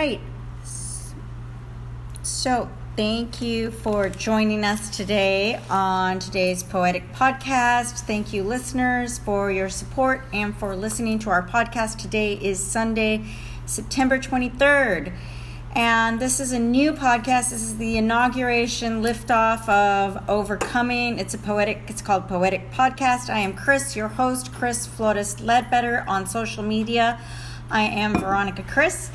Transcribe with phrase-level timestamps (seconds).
[0.00, 0.20] right.
[2.22, 8.00] So, thank you for joining us today on today's Poetic Podcast.
[8.06, 11.98] Thank you, listeners, for your support and for listening to our podcast.
[11.98, 13.26] Today is Sunday,
[13.66, 15.12] September 23rd.
[15.74, 17.50] And this is a new podcast.
[17.50, 21.18] This is the inauguration liftoff of Overcoming.
[21.18, 23.28] It's a poetic, it's called Poetic Podcast.
[23.28, 27.20] I am Chris, your host, Chris Flores Ledbetter on social media.
[27.70, 29.10] I am Veronica Chris.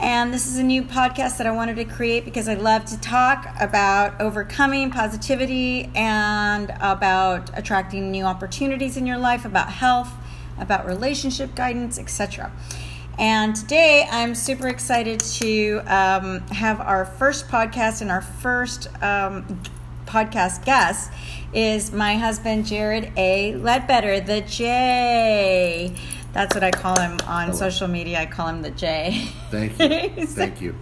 [0.00, 3.00] And this is a new podcast that I wanted to create because I love to
[3.00, 10.10] talk about overcoming positivity and about attracting new opportunities in your life, about health,
[10.58, 12.50] about relationship guidance, etc.
[13.18, 19.60] And today I'm super excited to um, have our first podcast and our first um,
[20.06, 21.12] podcast guest
[21.52, 23.54] is my husband, Jared A.
[23.56, 25.94] Ledbetter, the J.
[26.32, 27.58] That's what I call him on Hello.
[27.58, 28.20] social media.
[28.20, 29.28] I call him the J.
[29.50, 29.78] Thank
[30.18, 30.26] you.
[30.26, 30.74] Thank you.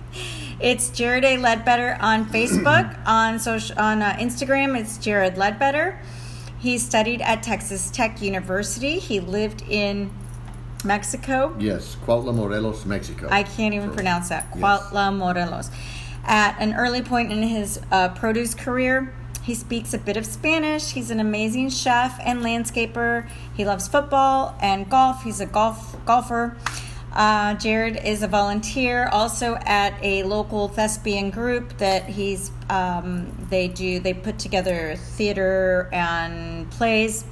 [0.61, 1.38] It's Jared A.
[1.38, 2.97] Ledbetter on Facebook.
[3.07, 6.01] on social on uh, Instagram, it's Jared Ledbetter.
[6.59, 8.99] He studied at Texas Tech University.
[8.99, 10.11] He lived in
[10.85, 11.57] Mexico.
[11.59, 13.29] Yes, Cuautla, Morelos, Mexico.
[13.30, 14.51] I can't even so, pronounce that.
[14.52, 15.19] Cuautla, yes.
[15.19, 15.71] Morelos.
[16.24, 20.91] At an early point in his uh, produce career, he speaks a bit of Spanish.
[20.91, 23.29] He's an amazing chef and landscaper.
[23.57, 25.23] He loves football and golf.
[25.23, 26.57] He's a golf golfer.
[27.13, 33.66] Uh, Jared is a volunteer also at a local thespian group that he's um, they
[33.66, 37.24] do they put together theater and plays.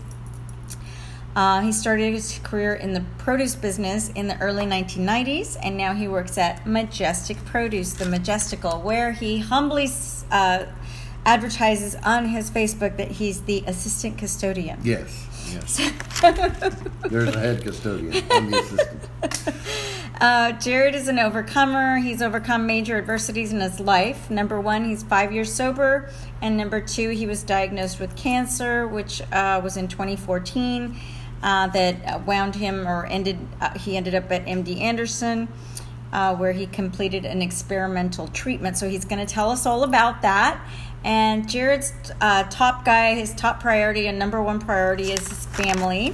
[1.37, 5.95] Uh, he started his career in the produce business in the early 1990s, and now
[5.95, 9.89] he works at Majestic Produce, the Majestical, where he humbly
[10.33, 10.65] uh,
[11.29, 14.81] advertises on his Facebook that he's the assistant custodian.
[14.83, 15.27] Yes.
[15.53, 15.77] Yes.
[17.09, 18.25] There's a head custodian.
[18.31, 19.55] I'm the assistant.
[20.21, 21.99] Uh, Jared is an overcomer.
[21.99, 24.29] He's overcome major adversities in his life.
[24.29, 26.11] Number one, he's five years sober.
[26.43, 30.99] And number two, he was diagnosed with cancer, which uh, was in 2014,
[31.45, 35.47] uh, that wound him or ended, uh, he ended up at MD Anderson.
[36.11, 38.79] Uh, where he completed an experimental treatment.
[38.79, 40.59] So he's going to tell us all about that.
[41.09, 46.13] And Jared's uh, top guy, his top priority and number one priority is his family.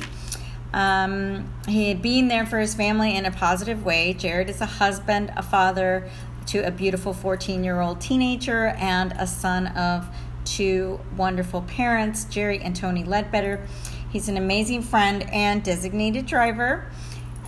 [0.73, 4.15] Um, he being there for his family in a positive way.
[4.15, 6.09] Jared is a husband, a father
[6.47, 10.07] to a beautiful 14 year old teenager, and a son of
[10.45, 13.67] two wonderful parents, Jerry and Tony Ledbetter.
[14.11, 16.89] He's an amazing friend and designated driver.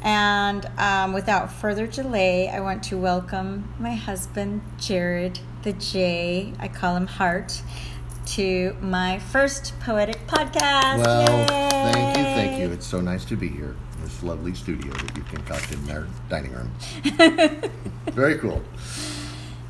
[0.03, 6.69] And um, without further delay, I want to welcome my husband, Jared the J, I
[6.69, 7.61] call him Heart,
[8.27, 11.05] to my first poetic podcast.
[11.05, 11.93] Well, Yay!
[11.93, 12.71] thank you, thank you.
[12.71, 16.07] It's so nice to be here in this lovely studio that you've concocted in our
[16.29, 16.71] dining room.
[18.13, 18.63] Very cool.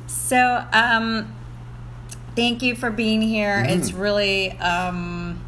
[0.05, 1.35] So, um,
[2.35, 3.63] thank you for being here.
[3.65, 3.75] Mm.
[3.79, 5.43] It's really um,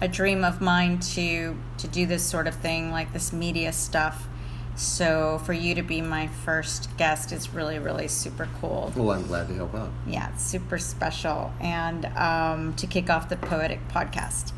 [0.00, 4.28] a dream of mine to to do this sort of thing, like this media stuff.
[4.78, 8.92] So for you to be my first guest is really, really super cool.
[8.94, 9.90] Well, I'm glad to help out.
[10.06, 11.52] Yeah, it's super special.
[11.60, 14.52] And um, to kick off the Poetic Podcast.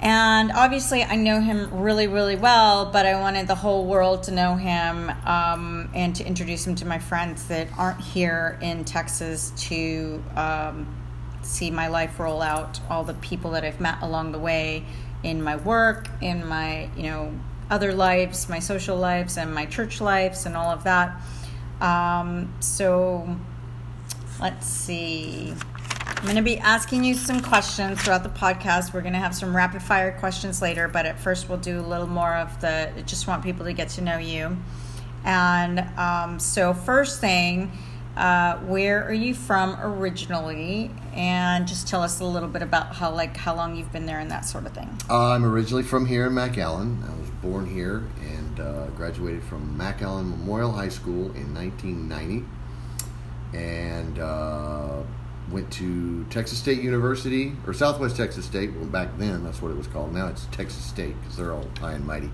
[0.00, 4.30] And obviously, I know him really, really well, but I wanted the whole world to
[4.30, 9.50] know him um, and to introduce him to my friends that aren't here in Texas
[9.68, 10.94] to um,
[11.42, 14.84] see my life roll out, all the people that I've met along the way
[15.24, 17.32] in my work, in my, you know,
[17.70, 21.20] other lives, my social lives, and my church lives, and all of that.
[21.80, 23.36] Um, so
[24.40, 25.54] let's see.
[26.06, 28.94] I'm going to be asking you some questions throughout the podcast.
[28.94, 31.82] We're going to have some rapid fire questions later, but at first we'll do a
[31.82, 34.56] little more of the just want people to get to know you.
[35.24, 37.72] And um, so, first thing,
[38.16, 40.90] uh, where are you from originally?
[41.14, 44.18] And just tell us a little bit about how like how long you've been there
[44.18, 44.96] and that sort of thing.
[45.10, 47.02] Uh, I'm originally from here in McAllen.
[47.02, 52.44] I born here and uh, graduated from McAllen Memorial High School in 1990,
[53.56, 55.02] and uh,
[55.50, 58.72] went to Texas State University or Southwest Texas State.
[58.72, 60.12] Well, back then that's what it was called.
[60.12, 62.30] Now it's Texas State because they're all high and mighty.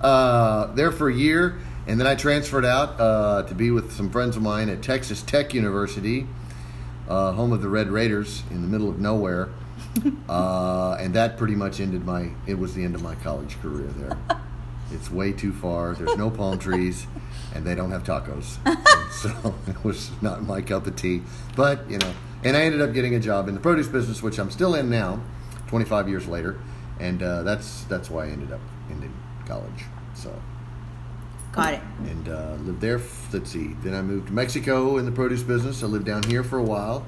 [0.00, 4.08] Uh, there for a year and then I transferred out uh, to be with some
[4.10, 6.26] friends of mine at Texas Tech University,
[7.08, 9.50] uh, home of the Red Raiders in the middle of nowhere.
[10.28, 13.88] uh, and that pretty much ended my, it was the end of my college career
[13.88, 14.18] there.
[14.92, 15.94] It's way too far.
[15.94, 17.06] There's no palm trees,
[17.54, 18.58] and they don't have tacos.
[19.10, 21.22] so it was not my cup of tea.
[21.56, 22.12] But, you know,
[22.44, 24.90] and I ended up getting a job in the produce business, which I'm still in
[24.90, 25.20] now,
[25.68, 26.60] 25 years later.
[27.00, 28.60] And uh, that's, that's why I ended up
[28.90, 29.12] ending
[29.46, 29.84] college.
[30.14, 30.40] So.
[31.52, 31.80] Got it.
[32.00, 33.00] and uh, lived there.
[33.32, 33.74] Let's see.
[33.82, 35.82] Then I moved to Mexico in the produce business.
[35.82, 37.06] I lived down here for a while.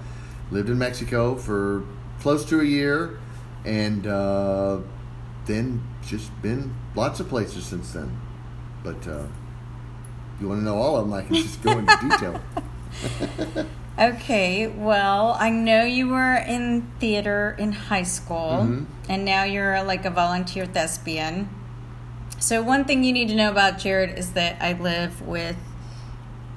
[0.50, 1.84] Lived in Mexico for
[2.26, 3.20] close to a year,
[3.64, 4.80] and uh,
[5.44, 8.18] then just been lots of places since then.
[8.82, 9.26] But uh,
[10.34, 12.40] if you want to know all of them, I can just go into detail.
[13.98, 18.84] Okay, well, I know you were in theater in high school, Mhm.
[19.08, 21.48] and now you're like a volunteer thespian.
[22.38, 25.56] So, one thing you need to know about Jared is that I live with,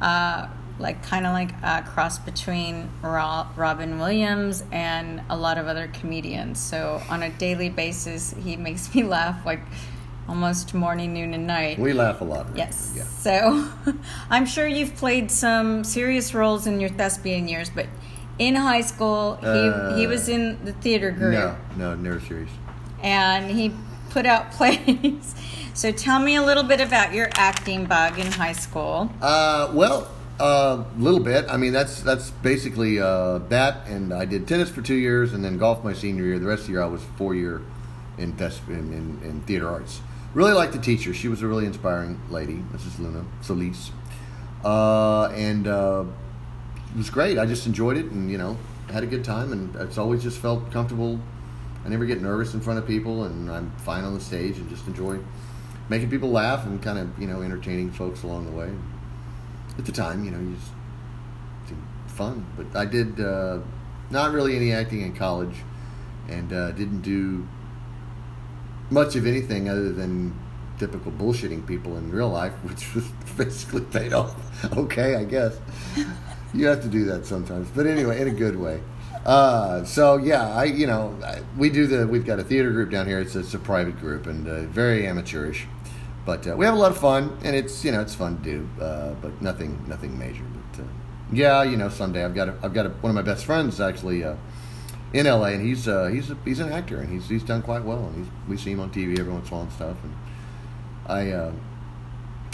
[0.01, 0.48] uh,
[0.80, 6.60] like, kind of like a cross between Robin Williams and a lot of other comedians.
[6.60, 9.62] So, on a daily basis, he makes me laugh like
[10.28, 11.80] almost morning, noon, and night.
[11.80, 12.48] We laugh a lot.
[12.56, 12.94] Yes.
[12.94, 13.68] here, So
[14.30, 17.88] I'm sure you've played some serious roles in your thespian years, but
[18.38, 22.50] in high school, he, Uh, he was in the theater group No, no, never serious.
[23.04, 23.74] and he
[24.12, 25.36] put out plays.
[25.74, 29.12] so tell me a little bit about your acting bug in high school.
[29.22, 30.08] Uh, well,
[30.39, 31.45] a little bit.
[31.50, 35.44] I mean, that's that's basically uh, that, and I did tennis for two years, and
[35.44, 36.39] then golf my senior year.
[36.39, 37.62] The rest of the year, I was four year
[38.18, 40.01] in, thes- in, in in theater arts.
[40.33, 41.13] Really liked the teacher.
[41.13, 43.00] She was a really inspiring lady, Mrs.
[43.00, 43.91] Luna Solis,
[44.63, 46.06] uh, and uh,
[46.92, 47.38] it was great.
[47.38, 48.57] I just enjoyed it, and you know,
[48.92, 51.19] had a good time, and it's always just felt comfortable.
[51.85, 54.69] I never get nervous in front of people, and I'm fine on the stage, and
[54.69, 55.19] just enjoy
[55.89, 58.69] making people laugh and kind of you know entertaining folks along the way
[59.80, 60.72] at the time, you know, you just
[62.20, 62.46] fun.
[62.58, 63.60] But I did uh,
[64.10, 65.56] not really any acting in college,
[66.28, 67.48] and uh, didn't do
[68.92, 70.38] much of anything other than
[70.78, 74.36] typical bullshitting people in real life, which was basically paid off.
[74.78, 75.58] Okay, I guess
[76.54, 78.81] you have to do that sometimes, but anyway, in a good way.
[79.26, 82.92] Uh, so yeah, I you know I, we do the we've got a theater group
[82.92, 83.20] down here.
[83.20, 85.68] It's, it's a private group and uh, very amateurish,
[86.30, 88.44] but uh, we have a lot of fun and it's you know it's fun to
[88.44, 90.44] do, uh, but nothing nothing major.
[90.54, 90.88] But uh,
[91.34, 93.81] yeah, you know someday I've got a, I've got a, one of my best friends
[93.81, 94.36] actually uh,
[95.12, 97.84] in LA and he's uh, he's a, he's an actor and he's he's done quite
[97.84, 99.98] well and he's, we see him on TV every once in a while and stuff
[100.04, 100.14] and
[101.08, 101.52] I.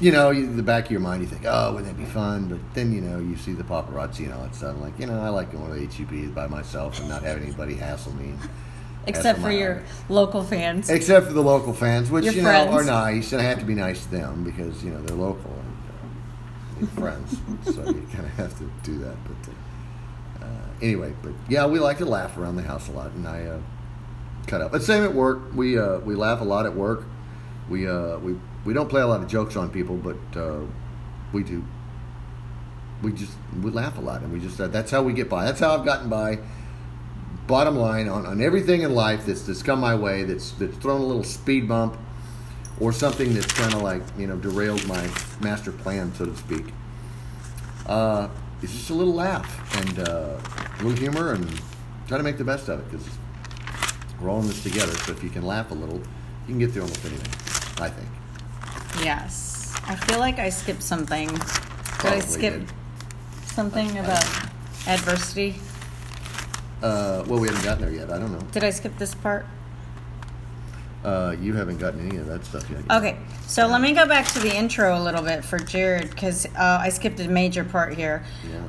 [0.01, 2.50] You know, you, the back of your mind, you think, oh, wouldn't that be fun?
[2.50, 4.75] But then, you know, you see the paparazzi and all that stuff.
[4.75, 7.75] I'm like, you know, I like going to HEB by myself and not having anybody
[7.75, 8.31] hassle me.
[8.31, 8.39] and
[9.07, 10.89] Except for your local fans.
[10.89, 13.31] Except for the local fans, which, Your you know, are nice.
[13.31, 16.79] And I have to be nice to them because, you know, they're local and uh,
[16.79, 17.37] they're friends.
[17.65, 19.17] so you kind of have to do that.
[19.23, 23.11] But uh, uh, anyway, but yeah, we like to laugh around the house a lot.
[23.11, 23.59] And I uh,
[24.47, 24.71] cut up.
[24.71, 25.53] But same at work.
[25.53, 27.03] We, uh, we laugh a lot at work.
[27.69, 28.35] We, uh, we,
[28.65, 30.61] we don't play a lot of jokes on people, but uh,
[31.31, 31.63] we do.
[33.03, 35.45] We just we laugh a lot, and we just that's how we get by.
[35.45, 36.39] That's how I've gotten by.
[37.47, 41.01] Bottom line on, on everything in life that's that's come my way, that's that's thrown
[41.01, 41.95] a little speed bump,
[42.80, 45.07] or something that's kind of like you know derailed my
[45.42, 46.65] master plan, so to speak.
[47.86, 48.30] Uh,
[48.63, 51.62] it's just a little laugh and uh, a little humor, and
[52.07, 53.07] try to make the best of it because
[54.19, 54.94] we're all in this together.
[55.00, 57.83] So if you can laugh a little, you can get through almost anything.
[57.83, 58.07] I think.
[59.03, 59.71] Yes.
[59.88, 61.27] I feel like I skipped something.
[61.27, 61.41] Did
[62.06, 62.71] I skip did.
[63.45, 64.25] something I- I about
[64.88, 65.56] adversity?
[66.81, 68.12] Uh, well, we haven't gotten there yet.
[68.12, 68.45] I don't know.
[68.51, 69.45] Did I skip this part?
[71.04, 72.81] Uh, you haven't gotten any of that stuff yet.
[72.89, 76.48] Okay, so let me go back to the intro a little bit for Jared because
[76.48, 78.25] uh, I skipped a major part here.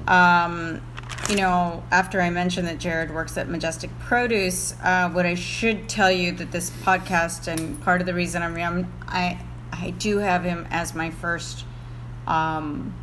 [0.06, 0.44] Yeah.
[0.44, 0.82] Um,
[1.30, 5.88] you know, after I mentioned that Jared works at Majestic Produce, uh, what I should
[5.88, 9.40] tell you that this podcast and part of the reason I'm, I'm I
[9.72, 11.64] I do have him as my first
[12.26, 12.94] um,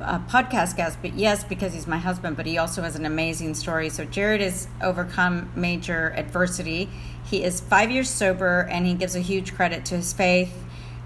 [0.00, 3.54] a podcast guest, but yes, because he's my husband, but he also has an amazing
[3.54, 3.88] story.
[3.88, 6.88] So Jared has overcome major adversity.
[7.24, 10.52] He is five years sober, and he gives a huge credit to his faith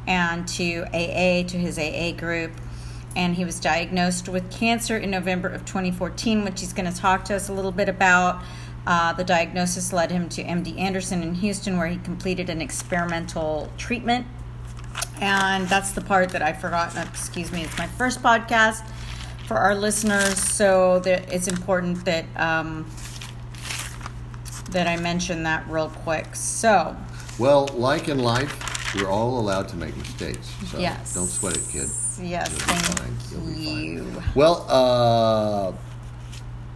[0.07, 2.53] and to AA, to his AA group.
[3.15, 7.25] And he was diagnosed with cancer in November of 2014, which he's going to talk
[7.27, 8.43] to us a little bit about.
[8.87, 13.71] Uh, the diagnosis led him to MD Anderson in Houston, where he completed an experimental
[13.77, 14.27] treatment
[15.21, 16.97] and that's the part that I forgot.
[16.97, 18.85] uh, Excuse me, it's my first podcast
[19.47, 22.87] for our listeners, so that it's important that um,
[24.71, 26.35] that I mention that real quick.
[26.35, 26.95] So,
[27.39, 30.51] Well, like in life, we're all allowed to make mistakes.
[30.71, 31.89] So yes, don't sweat it, kid.
[32.21, 33.17] Yes, thank fine.
[33.31, 34.25] You'll be fine.
[34.35, 35.73] Well, uh,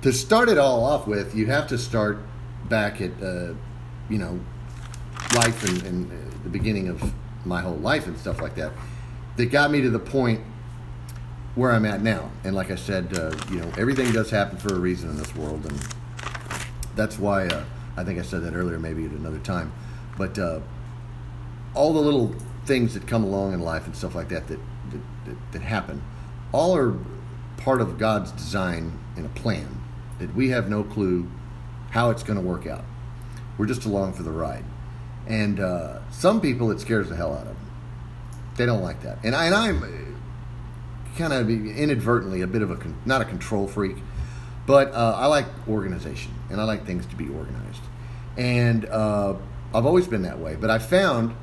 [0.03, 2.19] to start it all off with, you'd have to start
[2.69, 3.53] back at, uh,
[4.09, 4.41] you know,
[5.35, 6.15] life and, and uh,
[6.45, 7.13] the beginning of
[7.45, 8.73] my whole life and stuff like that.
[9.37, 10.41] That got me to the point
[11.55, 12.31] where I'm at now.
[12.45, 15.35] And like I said, uh, you know, everything does happen for a reason in this
[15.35, 15.87] world, and
[16.95, 17.65] that's why uh,
[17.97, 19.73] I think I said that earlier, maybe at another time.
[20.17, 20.61] But uh,
[21.75, 22.35] all the little
[22.65, 26.03] things that come along in life and stuff like that that that, that, that happen,
[26.53, 26.97] all are
[27.57, 29.81] part of God's design and a plan
[30.19, 31.29] that we have no clue
[31.91, 32.85] how it's going to work out.
[33.59, 34.65] We're just along for the ride.
[35.33, 37.71] And uh, some people, it scares the hell out of them.
[38.57, 39.17] They don't like that.
[39.25, 40.19] And, I, and I'm
[41.17, 43.97] kind of inadvertently a bit of a, con- not a control freak,
[44.67, 47.81] but uh, I like organization and I like things to be organized.
[48.37, 49.37] And uh,
[49.75, 50.55] I've always been that way.
[50.55, 51.35] But I found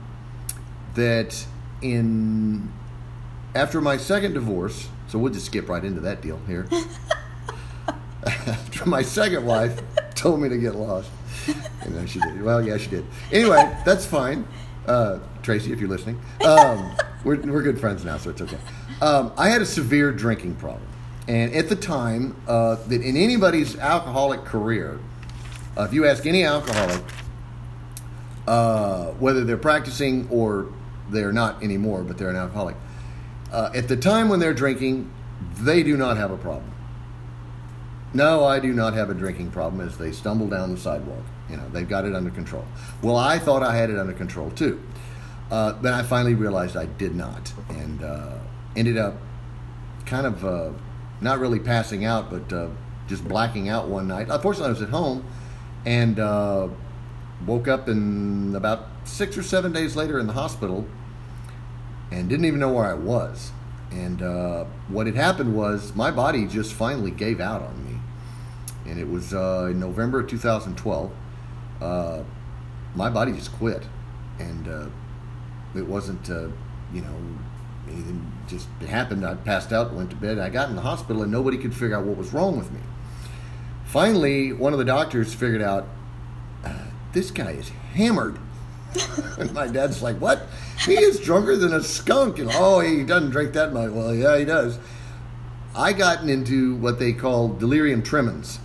[0.94, 1.44] that
[1.82, 2.72] in
[3.56, 6.70] after my second divorce, so we'll just skip right into that deal here.
[8.28, 9.82] after my second wife
[10.14, 11.10] told me to get lost,
[11.82, 12.42] and then she did.
[12.42, 13.06] Well, yeah, she did.
[13.32, 14.48] Anyway, that's fine.
[14.88, 18.58] Uh, Tracy, if you're listening, um, we're, we're good friends now, so it's okay.
[19.02, 20.88] Um, I had a severe drinking problem,
[21.28, 25.00] and at the time, uh, that in anybody's alcoholic career,
[25.78, 27.04] uh, if you ask any alcoholic,
[28.48, 30.74] uh, whether they're practicing or
[31.10, 32.76] they're not anymore, but they're an alcoholic,
[33.52, 35.12] uh, at the time when they're drinking,
[35.60, 36.72] they do not have a problem.
[38.14, 41.24] No, I do not have a drinking problem as they stumble down the sidewalk.
[41.50, 42.66] You know, they've got it under control.
[43.02, 44.82] Well, I thought I had it under control too.
[45.50, 48.38] Uh, then I finally realized I did not and uh,
[48.76, 49.16] ended up
[50.06, 50.72] kind of uh,
[51.22, 52.70] not really passing out, but uh,
[53.08, 54.28] just blacking out one night.
[54.30, 55.26] Unfortunately, I was at home
[55.86, 56.68] and uh,
[57.46, 60.86] woke up in about six or seven days later in the hospital
[62.12, 63.52] and didn't even know where I was.
[63.92, 68.00] And uh, what had happened was my body just finally gave out on me.
[68.90, 71.12] And it was uh, in November of 2012.
[71.82, 72.24] Uh,
[72.96, 73.84] my body just quit.
[74.40, 74.88] And uh,
[75.76, 76.48] it wasn't, uh,
[76.94, 77.16] you know,
[77.88, 79.26] anything just it happened.
[79.26, 80.40] I passed out, went to bed.
[80.40, 82.80] I got in the hospital, and nobody could figure out what was wrong with me.
[83.86, 85.88] Finally, one of the doctors figured out
[86.64, 88.40] uh, this guy is hammered.
[89.38, 90.48] and my dad's like, "What?
[90.86, 93.92] He is drunker than a skunk." And oh, he doesn't drink that much.
[93.92, 94.80] Well, yeah, he does.
[95.76, 98.60] I gotten into what they call delirium tremens,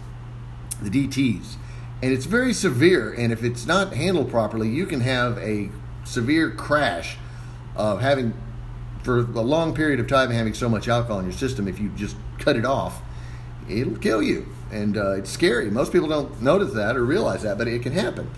[0.81, 1.57] the DTS,
[2.05, 3.13] and it's very severe.
[3.13, 5.71] And if it's not handled properly, you can have a
[6.05, 7.17] severe crash
[7.75, 8.35] of having,
[9.03, 11.67] for a long period of time, having so much alcohol in your system.
[11.67, 13.01] If you just cut it off,
[13.71, 15.71] it'll kill you, and uh, it's scary.
[15.71, 18.31] Most people don't notice that or realize that, but it can happen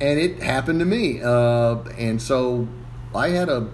[0.00, 1.20] and it happened to me.
[1.20, 2.68] Uh, and so
[3.14, 3.68] I had a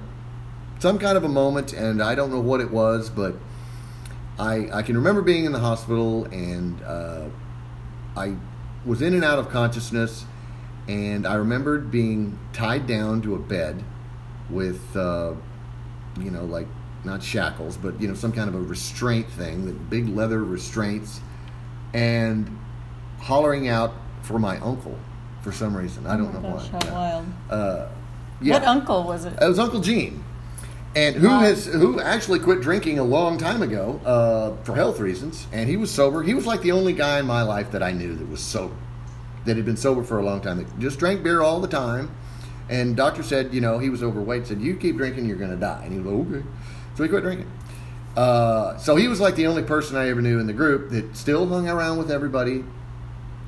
[0.79, 3.35] some kind of a moment, and I don't know what it was, but
[4.39, 7.27] I I can remember being in the hospital, and uh,
[8.17, 8.37] I
[8.85, 10.25] was in and out of consciousness,
[10.89, 13.83] and I remembered being tied down to a bed
[14.51, 15.33] with uh,
[16.21, 16.67] you know like
[17.05, 21.21] not shackles, but you know some kind of a restraint thing, big leather restraints,
[21.93, 22.59] and
[23.21, 24.99] hollering out for my uncle
[25.43, 26.07] for some reason.
[26.07, 26.79] I don't Oh know gosh, why.
[26.81, 26.93] how Yeah.
[26.93, 27.27] wild.
[27.51, 27.87] Uh,
[28.41, 28.53] yeah.
[28.55, 29.33] What uncle was it?
[29.41, 30.25] It was Uncle Gene,
[30.97, 35.47] and who has who actually quit drinking a long time ago uh, for health reasons,
[35.53, 36.23] and he was sober.
[36.23, 38.77] He was like the only guy in my life that I knew that was sober,
[39.45, 40.59] that had been sober for a long time.
[40.59, 42.15] That just drank beer all the time,
[42.69, 44.47] and doctor said, you know, he was overweight.
[44.47, 45.83] Said, you keep drinking, you're going to die.
[45.85, 46.47] And he was like, okay,
[46.97, 47.51] so he quit drinking.
[48.17, 51.17] Uh, so he was like the only person I ever knew in the group that
[51.17, 52.65] still hung around with everybody,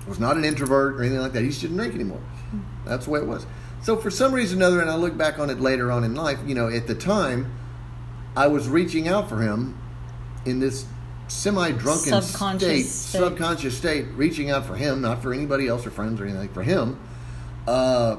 [0.08, 1.42] was not an introvert or anything like that.
[1.42, 2.20] He just didn't drink anymore.
[2.84, 3.46] That's the way it was.
[3.82, 6.14] So for some reason or another, and I look back on it later on in
[6.14, 7.52] life, you know, at the time,
[8.36, 9.78] I was reaching out for him
[10.44, 10.86] in this
[11.28, 12.86] semi-drunken state, state.
[12.86, 16.62] subconscious state, reaching out for him, not for anybody else or friends or anything, for
[16.62, 16.98] him.
[17.66, 18.16] Uh,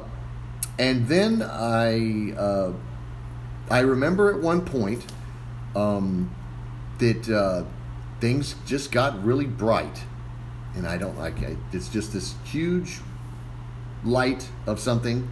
[0.79, 2.73] and then I, uh,
[3.69, 5.05] I remember at one point
[5.75, 6.33] um,
[6.99, 7.63] that uh,
[8.19, 10.03] things just got really bright,
[10.75, 11.57] and I don't like it.
[11.71, 12.99] It's just this huge
[14.03, 15.29] light of something,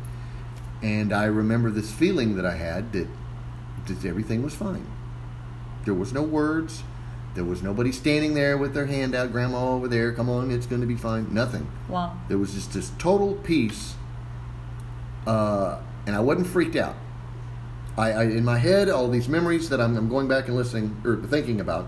[0.81, 3.07] and I remember this feeling that I had that,
[3.87, 4.85] that everything was fine.
[5.85, 6.83] There was no words.
[7.35, 10.13] There was nobody standing there with their hand out, Grandma over there.
[10.13, 11.33] Come on, it's going to be fine.
[11.33, 11.69] Nothing.
[11.89, 12.17] Wow.
[12.29, 13.95] There was just this total peace,
[15.27, 16.95] uh, and I wasn't freaked out.
[17.97, 21.01] I, I in my head all these memories that I'm, I'm going back and listening
[21.05, 21.87] or thinking about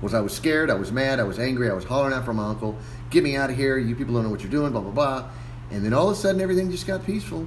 [0.00, 2.32] was I was scared, I was mad, I was angry, I was hollering out for
[2.32, 2.76] my uncle,
[3.10, 3.78] "Get me out of here!
[3.78, 5.30] You people don't know what you're doing!" Blah blah blah.
[5.70, 7.46] And then all of a sudden everything just got peaceful,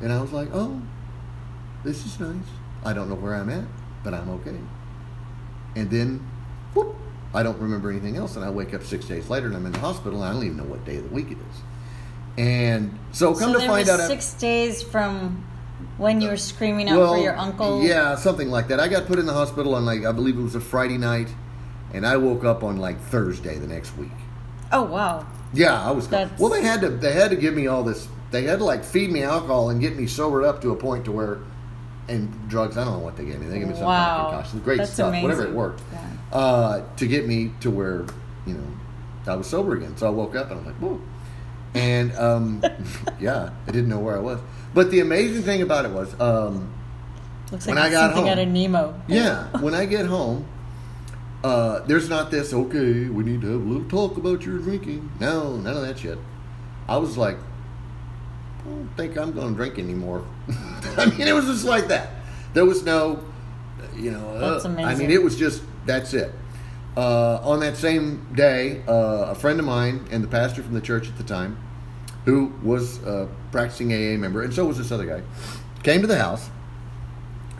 [0.00, 0.80] and I was like, "Oh,
[1.84, 2.36] this is nice.
[2.84, 3.64] I don't know where I'm at,
[4.04, 4.58] but I'm okay."
[5.74, 6.26] And then,
[6.74, 6.96] whoop,
[7.34, 9.72] I don't remember anything else, and I wake up six days later and I'm in
[9.72, 11.62] the hospital, and I don't even know what day of the week it is.
[12.38, 15.44] And so come so to find out, six days from
[15.98, 17.82] when you were screaming out well, for your uncle.
[17.82, 18.80] Yeah, something like that.
[18.80, 21.28] I got put in the hospital on like I believe it was a Friday night,
[21.92, 24.10] and I woke up on like Thursday the next week.
[24.72, 25.26] Oh wow.
[25.52, 26.10] Yeah, I was.
[26.10, 26.90] Well, they had to.
[26.90, 28.08] They had to give me all this.
[28.30, 31.04] They had to like feed me alcohol and get me sobered up to a point
[31.06, 31.38] to where
[32.08, 32.76] and drugs.
[32.76, 33.46] I don't know what they gave me.
[33.46, 34.06] They gave me some Wow.
[34.06, 34.58] kind of concoction.
[34.60, 35.22] Great That's stuff.
[35.22, 35.82] Whatever it worked.
[35.92, 36.06] Yeah.
[36.38, 38.04] Uh, to get me to where
[38.46, 38.66] you know
[39.32, 39.96] I was sober again.
[39.96, 41.00] So I woke up and I was like, whoa.
[41.74, 42.62] And um,
[43.20, 44.40] yeah, I didn't know where I was.
[44.74, 46.72] But the amazing thing about it was, um,
[47.52, 49.00] Looks When like I got something home- out of Nemo.
[49.06, 50.46] yeah, when I get home,
[51.44, 55.10] uh, there's not this, okay, we need to have a little talk about your drinking.
[55.20, 56.18] No, none of that shit.
[56.88, 57.36] I was like,
[58.66, 60.24] don't think I'm going to drink anymore.
[60.96, 62.10] I mean, it was just like that.
[62.54, 63.24] There was no,
[63.96, 66.32] you know, uh, That's I mean, it was just, that's it.
[66.96, 70.80] Uh, on that same day, uh, a friend of mine and the pastor from the
[70.80, 71.58] church at the time,
[72.24, 75.22] who was a practicing AA member, and so was this other guy,
[75.82, 76.48] came to the house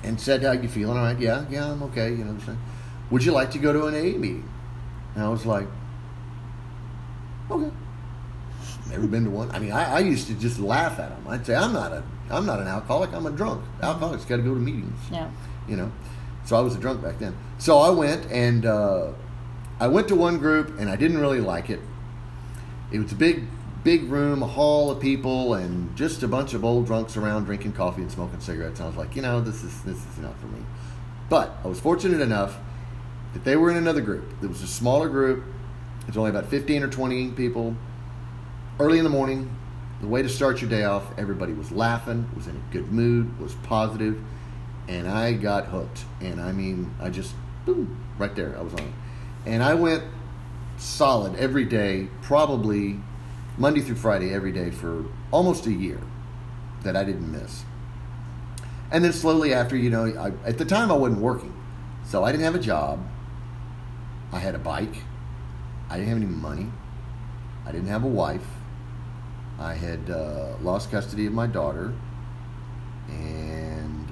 [0.02, 0.96] and said, "How you feeling?
[0.96, 1.18] All right?
[1.18, 2.10] Yeah, yeah, I'm okay.
[2.10, 2.58] You know, what I'm saying?
[3.10, 4.48] would you like to go to an AA meeting?"
[5.14, 5.68] And I was like,
[7.50, 7.70] "Okay."
[8.90, 9.50] Never been to one.
[9.50, 11.26] I mean, I, I used to just laugh at them.
[11.28, 13.12] I'd say, "I'm not a, I'm not an alcoholic.
[13.12, 13.64] I'm a drunk.
[13.82, 15.30] Alcoholics got to go to meetings." Yeah.
[15.68, 15.90] you know.
[16.44, 17.36] So I was a drunk back then.
[17.58, 19.12] So I went and uh,
[19.80, 21.80] I went to one group and I didn't really like it.
[22.92, 23.44] It was a big,
[23.82, 27.72] big room, a hall of people, and just a bunch of old drunks around drinking
[27.72, 28.78] coffee and smoking cigarettes.
[28.78, 30.60] And I was like, you know, this is this is not for me.
[31.28, 32.56] But I was fortunate enough
[33.32, 34.32] that they were in another group.
[34.40, 35.44] It was a smaller group.
[36.02, 37.76] It was only about fifteen or twenty people.
[38.78, 39.56] Early in the morning,
[40.02, 41.04] the way to start your day off.
[41.18, 44.22] Everybody was laughing, was in a good mood, was positive
[44.88, 46.04] and I got hooked.
[46.20, 48.92] And I mean, I just boom, right there, I was on it.
[49.46, 50.04] And I went
[50.76, 53.00] solid every day, probably
[53.56, 56.00] Monday through Friday every day for almost a year
[56.82, 57.64] that I didn't miss.
[58.90, 61.54] And then slowly after, you know, I, at the time I wasn't working,
[62.04, 63.04] so I didn't have a job.
[64.32, 64.96] I had a bike.
[65.88, 66.70] I didn't have any money.
[67.64, 68.46] I didn't have a wife.
[69.58, 71.92] I had uh, lost custody of my daughter,
[73.08, 74.06] and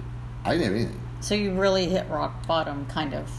[0.44, 1.00] I didn't have anything.
[1.20, 3.30] So you really hit rock bottom, kind of.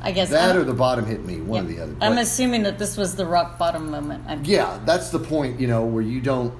[0.00, 0.30] I guess.
[0.30, 1.96] That I'm- or the bottom hit me, one or the other.
[2.00, 4.24] I'm assuming that this was the rock bottom moment.
[4.26, 6.54] I'm, yeah, that's the point, you know, where you don't.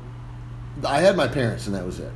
[0.87, 2.13] I had my parents, and that was it.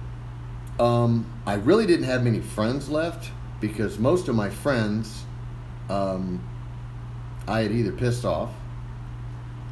[0.78, 3.30] Um, I really didn't have many friends left
[3.61, 5.24] because most of my friends,
[5.88, 6.46] um,
[7.48, 8.50] I had either pissed off,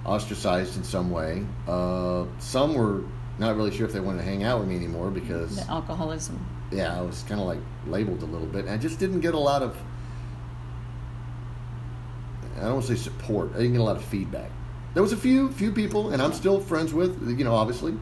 [0.04, 1.44] ostracized in some way.
[1.66, 3.02] Uh, some were
[3.38, 6.44] not really sure if they wanted to hang out with me anymore because The alcoholism.
[6.70, 8.68] yeah, I was kind of like labeled a little bit.
[8.68, 9.76] I just didn't get a lot of,
[12.56, 13.50] I don't want to say support.
[13.54, 14.50] I didn't get a lot of feedback.
[14.94, 17.94] There was a few, few people, and I'm still friends with, you know, obviously,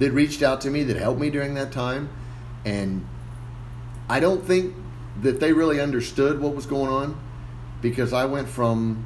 [0.00, 2.08] that reached out to me that helped me during that time.
[2.64, 3.06] And
[4.08, 4.74] I don't think
[5.22, 7.20] that they really understood what was going on
[7.80, 9.04] because I went from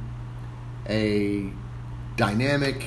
[0.89, 1.51] a
[2.15, 2.85] dynamic,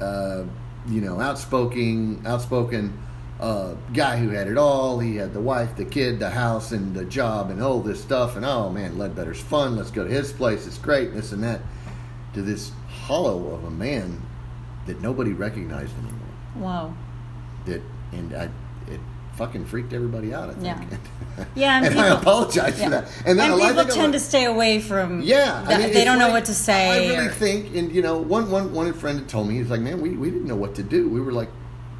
[0.00, 0.44] uh,
[0.86, 2.98] you know, outspoken, outspoken
[3.40, 4.98] uh, guy who had it all.
[4.98, 8.36] He had the wife, the kid, the house, and the job, and all this stuff.
[8.36, 9.76] And oh man, Ledbetter's fun.
[9.76, 10.66] Let's go to his place.
[10.66, 11.14] It's great.
[11.14, 11.60] This and that.
[12.34, 14.22] To this hollow of a man
[14.86, 16.20] that nobody recognized anymore.
[16.56, 16.94] Wow.
[17.66, 18.50] That and I,
[19.40, 20.50] fucking freaked everybody out.
[20.50, 20.64] I think.
[20.64, 20.96] Yeah.
[21.54, 22.84] Yeah, and and, I apologize Yeah.
[22.84, 23.08] for that.
[23.24, 25.22] And then And people tend to stay away from.
[25.22, 26.90] yeah, that- I mean, they don't know what to say.
[26.90, 29.70] I really or- think, and you know, one one one friend had told me he's
[29.70, 31.08] like, man, we, we didn't know what to do.
[31.08, 31.48] We were like,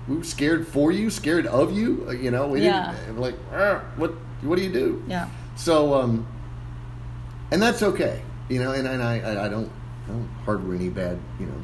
[0.08, 2.04] we were scared for you, scared of you.
[2.08, 2.94] uh, You know, we Yeah.
[3.06, 5.02] didn't like, "Ah, what what do you do?
[5.08, 5.28] Yeah.
[5.56, 6.26] So, um,
[7.50, 9.70] and that's okay, you know, and, and I, I I don't
[10.06, 11.60] I don't harbor any bad you know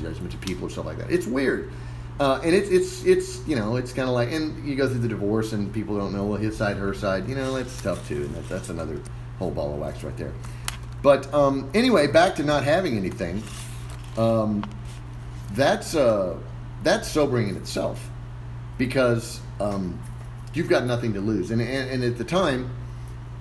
[0.00, 1.10] judgment to people or stuff like that.
[1.10, 1.70] It's weird.
[2.20, 5.00] Uh, and it's it's it's you know it's kind of like and you go through
[5.00, 8.06] the divorce and people don't know well his side her side you know that's tough
[8.06, 9.00] too and that's that's another
[9.38, 10.32] whole ball of wax right there.
[11.02, 13.42] But um, anyway, back to not having anything.
[14.16, 14.64] Um,
[15.52, 16.38] that's uh,
[16.82, 18.08] that's sobering in itself
[18.78, 20.00] because um,
[20.54, 21.50] you've got nothing to lose.
[21.50, 22.74] And, and and at the time,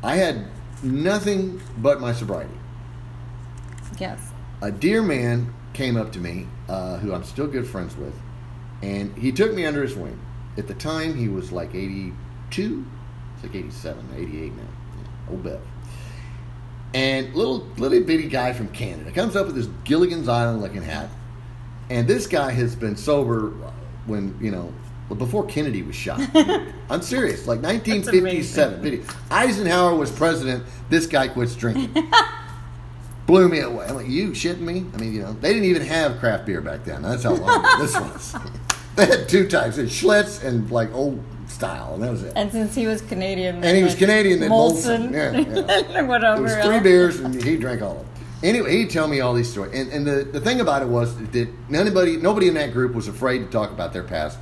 [0.03, 0.45] I had
[0.83, 2.53] nothing but my sobriety.
[3.99, 4.31] Yes.
[4.61, 8.13] A dear man came up to me, uh, who I'm still good friends with,
[8.83, 10.19] and he took me under his wing.
[10.57, 12.85] At the time, he was like 82,
[13.35, 14.61] it's like 87, 88 now.
[14.61, 15.61] Yeah, old Bev.
[16.93, 21.09] And little little bitty guy from Canada comes up with this Gilligan's Island looking hat,
[21.89, 23.49] and this guy has been sober
[24.05, 24.71] when you know
[25.09, 26.21] well, before Kennedy was shot.
[26.89, 28.81] I'm serious, like 1957.
[28.81, 29.03] Bitty.
[29.31, 30.65] Eisenhower was president.
[30.89, 32.11] This guy quits drinking.
[33.25, 33.87] Blew me away.
[33.87, 34.85] I'm like, you shitting me?
[34.93, 37.01] I mean, you know, they didn't even have craft beer back then.
[37.01, 38.35] That's how long this was.
[38.95, 42.33] They had two types: it's Schlitz and like old style, and that was it.
[42.35, 45.13] And since he was Canadian, And he was Canadian, then Molson, Molson.
[45.13, 46.01] Yeah, yeah.
[46.07, 46.39] whatever.
[46.39, 46.83] It was three else.
[46.83, 48.07] beers, and he drank all of them.
[48.43, 51.15] Anyway, he'd tell me all these stories, and, and the, the thing about it was
[51.17, 54.37] that anybody, nobody in that group was afraid to talk about their past,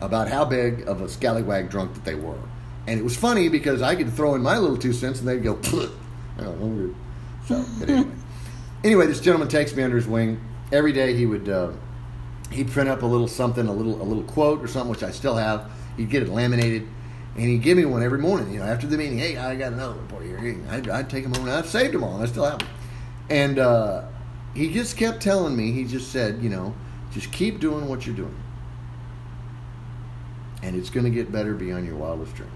[0.00, 2.38] about how big of a scallywag drunk that they were.
[2.86, 5.42] And it was funny because I could throw in my little two cents and they'd
[5.42, 5.58] go,
[6.38, 6.66] I don't know.
[6.66, 6.94] weird.
[7.46, 8.10] So, anyway.
[8.84, 10.40] anyway, this gentleman takes me under his wing.
[10.72, 11.72] Every day he would uh,
[12.50, 15.10] he'd print up a little something, a little a little quote or something, which I
[15.10, 15.70] still have.
[15.96, 16.86] He'd get it laminated,
[17.34, 18.52] and he'd give me one every morning.
[18.52, 20.62] You know, after the meeting, hey, I got another one for you.
[20.70, 22.22] I'd, I'd take them home, I've saved them all.
[22.22, 22.68] I still have them.
[23.28, 24.04] And uh,
[24.54, 25.72] he just kept telling me.
[25.72, 26.74] He just said, you know,
[27.12, 28.36] just keep doing what you're doing,
[30.62, 32.52] and it's going to get better beyond your wildest dreams.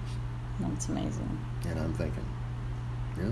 [0.60, 1.38] That's amazing.
[1.68, 2.26] And I'm thinking,
[3.18, 3.30] yeah.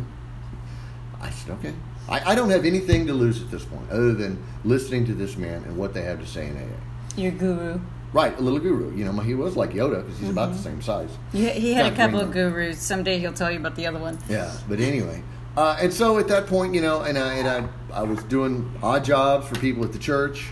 [1.21, 1.75] I said, okay.
[2.09, 5.37] I, I don't have anything to lose at this point other than listening to this
[5.37, 7.21] man and what they have to say in AA.
[7.21, 7.81] Your guru.
[8.13, 8.97] Right, a little guru.
[8.97, 10.63] You know, he was like Yoda because he's about the Mm-hmm.
[10.65, 11.11] same size.
[11.33, 12.81] He, he had a couple of gurus.
[12.81, 14.19] Someday he'll tell you about the other one.
[14.29, 15.23] Yeah, but anyway.
[15.57, 17.49] Uh, and so at that point, you know, and I, and
[17.93, 20.49] I, I was doing odd jobs for people at the church.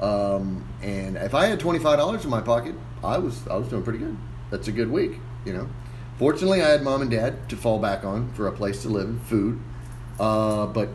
[0.00, 3.98] Um, and if I had $25 in my pocket, I was, I was doing pretty
[4.00, 4.16] good.
[4.50, 5.12] That's a good week,
[5.44, 5.68] you know.
[6.18, 9.08] Fortunately, I had mom and dad to fall back on for a place to live
[9.08, 9.58] and food.
[10.22, 10.88] Uh, but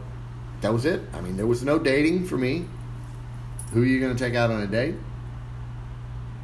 [0.62, 1.02] that was it.
[1.14, 2.66] I mean, there was no dating for me.
[3.74, 4.96] Who are you going to take out on a date?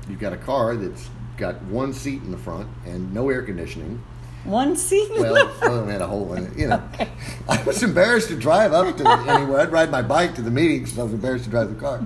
[0.09, 4.03] You've got a car that's got one seat in the front and no air conditioning.
[4.43, 5.09] One seat.
[5.17, 6.83] Well, other than had a hole in it, you know.
[7.49, 9.61] I was embarrassed to drive up to anywhere.
[9.61, 12.05] I'd ride my bike to the meeting because I was embarrassed to drive the car.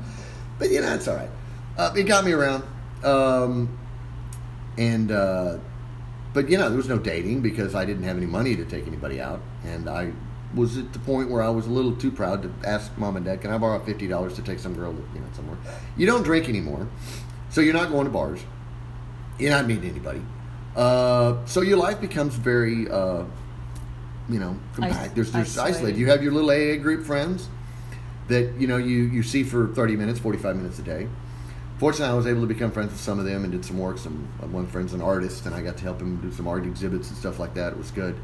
[0.59, 1.31] But you know, it's all right.
[1.75, 2.63] Uh, it got me around,
[3.03, 3.75] um,
[4.77, 5.57] and uh,
[6.33, 8.85] but you know, there was no dating because I didn't have any money to take
[8.85, 10.11] anybody out, and I
[10.57, 13.25] was at the point where I was a little too proud to ask mom and
[13.25, 15.57] dad, "Can I borrow fifty dollars to take some girl, to, you know, somewhere?"
[15.95, 16.87] You don't drink anymore,
[17.49, 18.41] so you're not going to bars.
[19.39, 20.21] You're not meeting anybody.
[20.75, 23.23] Uh, so your life becomes very, uh,
[24.29, 25.15] you know, compact.
[25.15, 25.77] There's, there's isolated.
[25.77, 25.99] isolated.
[25.99, 27.47] You have your little AA group friends
[28.27, 31.07] that you know you you see for 30 minutes, 45 minutes a day.
[31.77, 33.99] Fortunately, I was able to become friends with some of them and did some work.
[33.99, 37.09] Some one friend's an artist, and I got to help him do some art exhibits
[37.09, 37.73] and stuff like that.
[37.73, 38.15] It was good.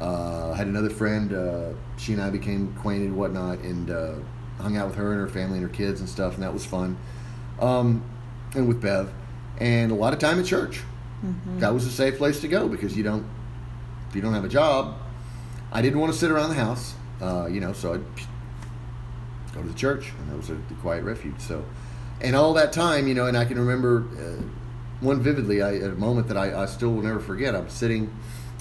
[0.00, 1.32] Uh, I had another friend.
[1.32, 4.14] Uh, she and I became acquainted, and whatnot, and uh,
[4.58, 6.64] hung out with her and her family and her kids and stuff, and that was
[6.64, 6.96] fun.
[7.60, 8.02] Um,
[8.54, 9.12] and with Bev,
[9.58, 10.82] and a lot of time at church.
[11.60, 13.24] That was a safe place to go because you don't
[14.08, 14.96] if you don't have a job.
[15.72, 18.04] I didn't want to sit around the house, uh, you know, so I'd
[19.54, 21.40] go to the church, and that was a, the quiet refuge.
[21.40, 21.64] So,
[22.20, 24.42] and all that time, you know, and I can remember uh,
[25.00, 25.62] one vividly.
[25.62, 27.54] I, at a moment that I, I still will never forget.
[27.54, 28.14] I'm sitting,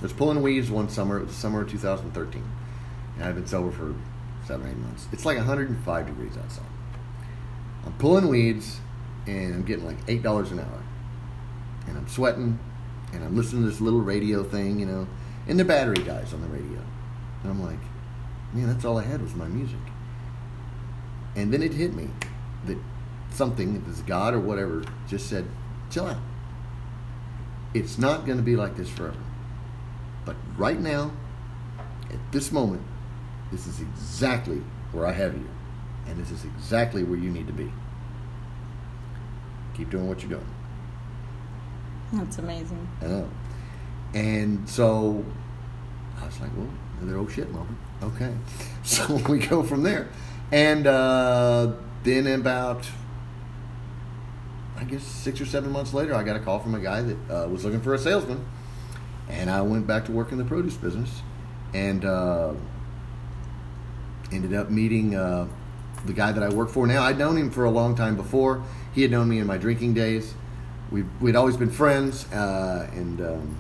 [0.04, 1.18] was pulling weeds one summer.
[1.18, 2.44] It was summer of 2013,
[3.16, 3.96] and I've been sober for
[4.46, 5.08] seven, eight months.
[5.14, 6.66] It's like 105 degrees outside.
[7.86, 8.80] I'm pulling weeds,
[9.26, 10.84] and I'm getting like eight dollars an hour,
[11.88, 12.60] and I'm sweating,
[13.14, 15.08] and I'm listening to this little radio thing, you know,
[15.48, 16.80] and the battery dies on the radio,
[17.44, 17.80] and I'm like,
[18.54, 19.80] man, that's all I had was my music.
[21.36, 22.10] And then it hit me
[22.66, 22.78] that
[23.32, 25.48] something, it's God or whatever, just said,
[25.90, 26.22] chill out.
[27.74, 29.18] It's not going to be like this forever.
[30.26, 31.12] But right now,
[32.10, 32.82] at this moment,
[33.52, 35.48] this is exactly where I have you.
[36.08, 37.72] And this is exactly where you need to be.
[39.76, 40.50] Keep doing what you're doing.
[42.14, 42.88] That's amazing.
[43.02, 43.30] I know.
[44.14, 45.26] And so
[46.22, 46.70] I was like, well,
[47.02, 47.78] another oh shit moment.
[48.02, 48.34] Okay.
[48.84, 50.10] So we go from there.
[50.52, 51.72] And uh,
[52.04, 52.86] then about,
[54.76, 57.18] I guess, six or seven months later, I got a call from a guy that
[57.32, 58.46] uh, was looking for a salesman.
[59.30, 61.22] And I went back to work in the produce business
[61.74, 62.54] and uh,
[64.32, 65.48] ended up meeting uh,
[66.06, 67.04] the guy that I work for now.
[67.04, 68.64] I'd known him for a long time before.
[68.94, 70.34] He had known me in my drinking days.
[70.92, 73.56] We we'd always been friends, uh, and um,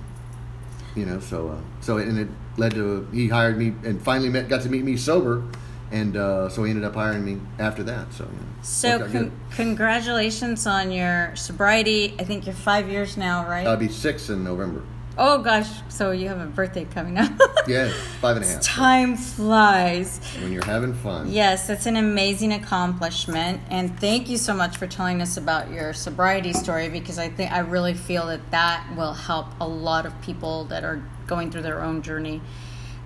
[0.95, 4.49] you know, so uh, so and it led to he hired me and finally met
[4.49, 5.43] got to meet me sober,
[5.91, 8.13] and uh, so he ended up hiring me after that.
[8.13, 9.21] So you know, So, worked out good.
[9.31, 12.13] con- congratulations on your sobriety.
[12.19, 13.65] I think you're five years now, right?
[13.65, 14.83] I'll be six in November.
[15.17, 17.31] Oh gosh, so you have a birthday coming up.
[17.67, 18.61] yes, five and a half.
[18.61, 20.19] Time flies.
[20.41, 21.31] When you're having fun.
[21.31, 25.93] Yes, that's an amazing accomplishment, and thank you so much for telling us about your
[25.93, 30.19] sobriety story because I think I really feel that that will help a lot of
[30.21, 32.41] people that are going through their own journey,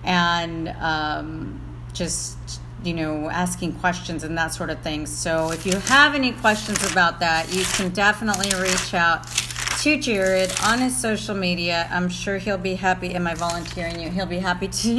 [0.04, 1.60] and um,
[1.92, 2.38] just
[2.84, 5.06] you know asking questions and that sort of thing.
[5.06, 9.26] So if you have any questions about that, you can definitely reach out
[9.82, 11.88] to Jared on his social media.
[11.92, 13.14] I'm sure he'll be happy.
[13.14, 14.10] Am I volunteering you?
[14.10, 14.72] He'll be happy to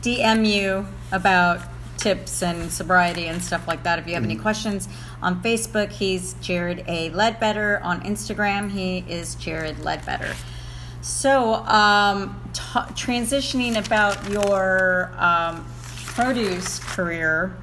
[0.00, 1.60] DM you about
[1.98, 3.98] tips and sobriety and stuff like that.
[3.98, 4.88] If you have any questions
[5.20, 7.10] on Facebook, he's Jared A.
[7.10, 7.78] Ledbetter.
[7.82, 10.34] On Instagram, he is Jared Ledbetter.
[11.02, 15.66] So, um, t- transitioning about your um,
[16.06, 17.54] produce career,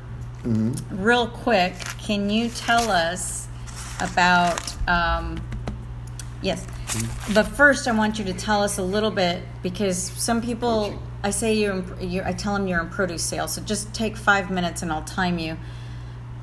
[0.91, 3.47] real quick, can you tell us
[3.99, 4.75] about?
[4.87, 5.41] Um,
[6.41, 6.65] yes,
[7.33, 11.31] But first, I want you to tell us a little bit because some people, I
[11.31, 13.53] say you're, in, you're, I tell them you're in produce sales.
[13.53, 15.57] So just take five minutes and I'll time you.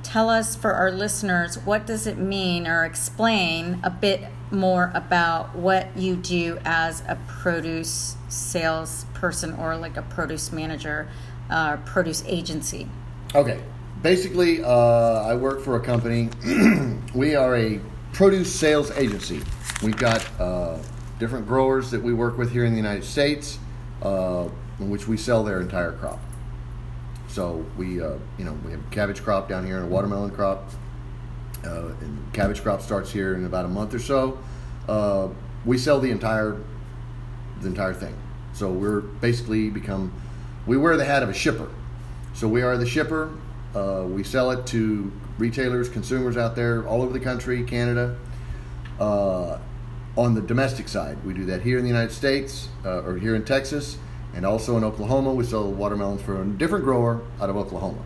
[0.02, 5.56] Tell us for our listeners what does it mean, or explain a bit more about
[5.56, 11.08] what you do as a produce salesperson or like a produce manager,
[11.50, 12.86] uh, produce agency.
[13.34, 13.60] Okay.
[14.02, 16.28] Basically, uh, I work for a company.
[17.14, 17.80] we are a
[18.12, 19.40] produce sales agency.
[19.82, 20.78] We've got uh,
[21.18, 23.58] different growers that we work with here in the United States,
[24.02, 26.20] uh, in which we sell their entire crop.
[27.28, 30.70] So we, uh, you know, we have cabbage crop down here and a watermelon crop.
[31.64, 34.38] Uh, and cabbage crop starts here in about a month or so.
[34.88, 35.28] Uh,
[35.64, 36.60] we sell the entire,
[37.60, 38.14] the entire thing.
[38.52, 40.12] So we're basically become,
[40.66, 41.68] we wear the hat of a shipper.
[42.34, 43.36] So we are the shipper.
[43.74, 48.16] Uh, we sell it to retailers, consumers out there all over the country, Canada.
[49.00, 49.58] Uh,
[50.16, 53.34] on the domestic side, we do that here in the United States uh, or here
[53.34, 53.98] in Texas,
[54.34, 55.32] and also in Oklahoma.
[55.32, 58.02] We sell watermelons for a different grower out of Oklahoma.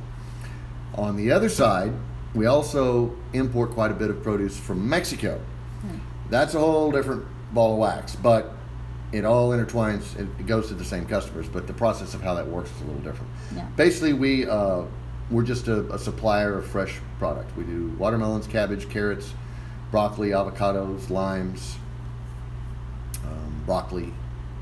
[0.95, 1.93] On the other side,
[2.35, 5.41] we also import quite a bit of produce from Mexico.
[6.31, 8.53] That's a whole different ball of wax, but
[9.13, 10.19] it all intertwines.
[10.19, 12.83] It, it goes to the same customers, but the process of how that works is
[12.83, 13.31] a little different.
[13.55, 13.67] Yeah.
[13.77, 14.83] Basically, we uh,
[15.31, 17.57] we're just a, a supplier of fresh product.
[17.57, 19.33] We do watermelons, cabbage, carrots,
[19.91, 21.77] broccoli, avocados, limes,
[23.25, 24.13] um, broccoli.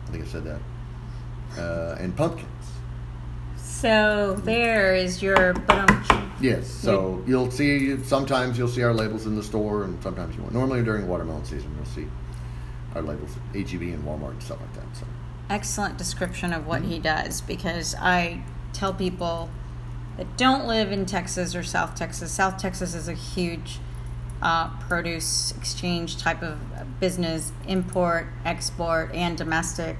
[0.07, 0.61] I think I said that,
[1.59, 2.47] uh, and pumpkins.
[3.57, 5.87] So there is your bum.
[6.41, 6.71] Yes.
[6.71, 10.55] So you'll see sometimes you'll see our labels in the store, and sometimes you won't.
[10.55, 12.07] Normally during watermelon season, you'll see
[12.95, 14.97] our labels at HEB and Walmart and stuff like that.
[14.97, 15.07] So
[15.49, 19.51] excellent description of what he does because I tell people
[20.17, 22.33] that don't live in Texas or South Texas.
[22.33, 23.79] South Texas is a huge
[24.42, 26.59] uh, produce exchange type of
[27.01, 29.96] business, import, export, and domestic.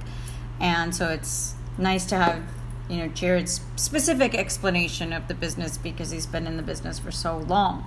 [0.61, 2.43] And so it's nice to have
[2.89, 7.11] you know Jared's specific explanation of the business because he's been in the business for
[7.11, 7.85] so long.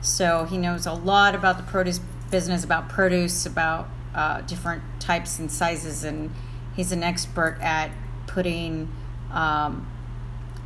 [0.00, 5.38] So he knows a lot about the produce business, about produce, about uh, different types
[5.38, 6.32] and sizes, and
[6.74, 7.90] he's an expert at
[8.26, 8.92] putting
[9.32, 9.88] um,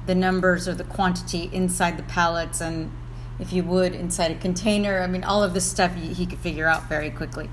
[0.06, 2.90] the numbers or the quantity inside the pallets and
[3.40, 5.00] if you would inside a container.
[5.00, 7.48] I mean all of this stuff he, he could figure out very quickly.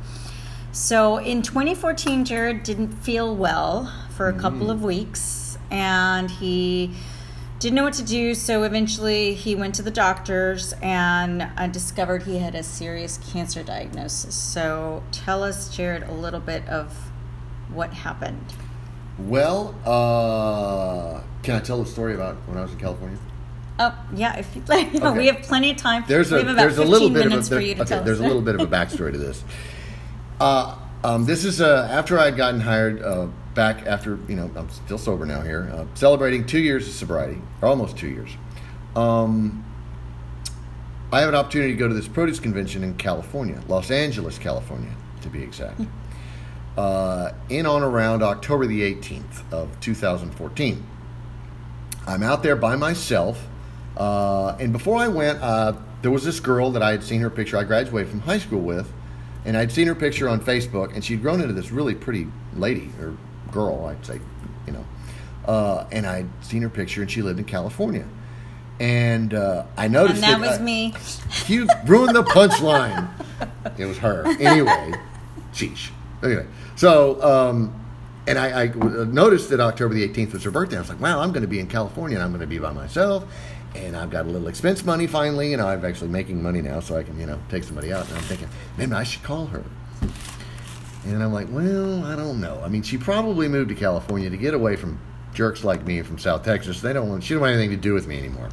[0.71, 6.91] So in 2014 jared didn't feel well for a couple of weeks and he
[7.59, 8.35] didn't know what to do.
[8.35, 13.63] So eventually he went to the doctors and uh, discovered he had a serious cancer
[13.63, 14.35] diagnosis.
[14.35, 17.11] So tell us jared a little bit of
[17.69, 18.53] what happened.
[19.17, 23.17] Well, uh, can I tell the story about when I was in California?
[23.79, 25.17] Oh yeah, if you like, Okay.
[25.17, 26.03] we have plenty of time.
[26.07, 27.65] There's we a have about there's a 15 little bit of a minutes there- for
[27.65, 29.43] you okay, there's a little bit of a backstory to this.
[30.39, 34.49] Uh, um, this is uh, after I had gotten hired uh, back after you know
[34.55, 38.31] I'm still sober now here, uh, celebrating two years of sobriety, or almost two years.
[38.95, 39.63] Um,
[41.11, 44.91] I have an opportunity to go to this produce convention in California, Los Angeles, California,
[45.21, 45.79] to be exact.
[46.77, 50.83] uh, in on around October the 18th of 2014.
[52.05, 53.47] I'm out there by myself,
[53.97, 57.29] uh, and before I went, uh, there was this girl that I had seen her
[57.31, 57.57] picture.
[57.57, 58.91] I graduated from high school with,
[59.43, 62.91] and I'd seen her picture on Facebook, and she'd grown into this really pretty lady
[63.01, 63.17] or
[63.51, 64.19] girl, I'd say,
[64.67, 64.85] you know.
[65.45, 68.05] Uh, and I'd seen her picture, and she lived in California.
[68.79, 70.93] And uh, I noticed and that was uh, me.
[71.47, 73.09] you ruined the punchline.
[73.79, 74.27] it was her.
[74.39, 74.93] Anyway,
[75.53, 75.89] sheesh.
[76.21, 77.73] Anyway, so, um,
[78.27, 80.75] and I, I noticed that October the 18th was her birthday.
[80.75, 82.59] I was like, wow, I'm going to be in California and I'm going to be
[82.59, 83.25] by myself.
[83.75, 85.55] And I've got a little expense money finally.
[85.55, 88.07] Know, I'm actually making money now so I can, you know, take somebody out.
[88.07, 89.63] And I'm thinking, maybe I should call her.
[91.05, 92.61] And I'm like, well, I don't know.
[92.63, 94.99] I mean, she probably moved to California to get away from
[95.33, 96.81] jerks like me from South Texas.
[96.81, 98.49] They don't want, she don't want anything to do with me anymore.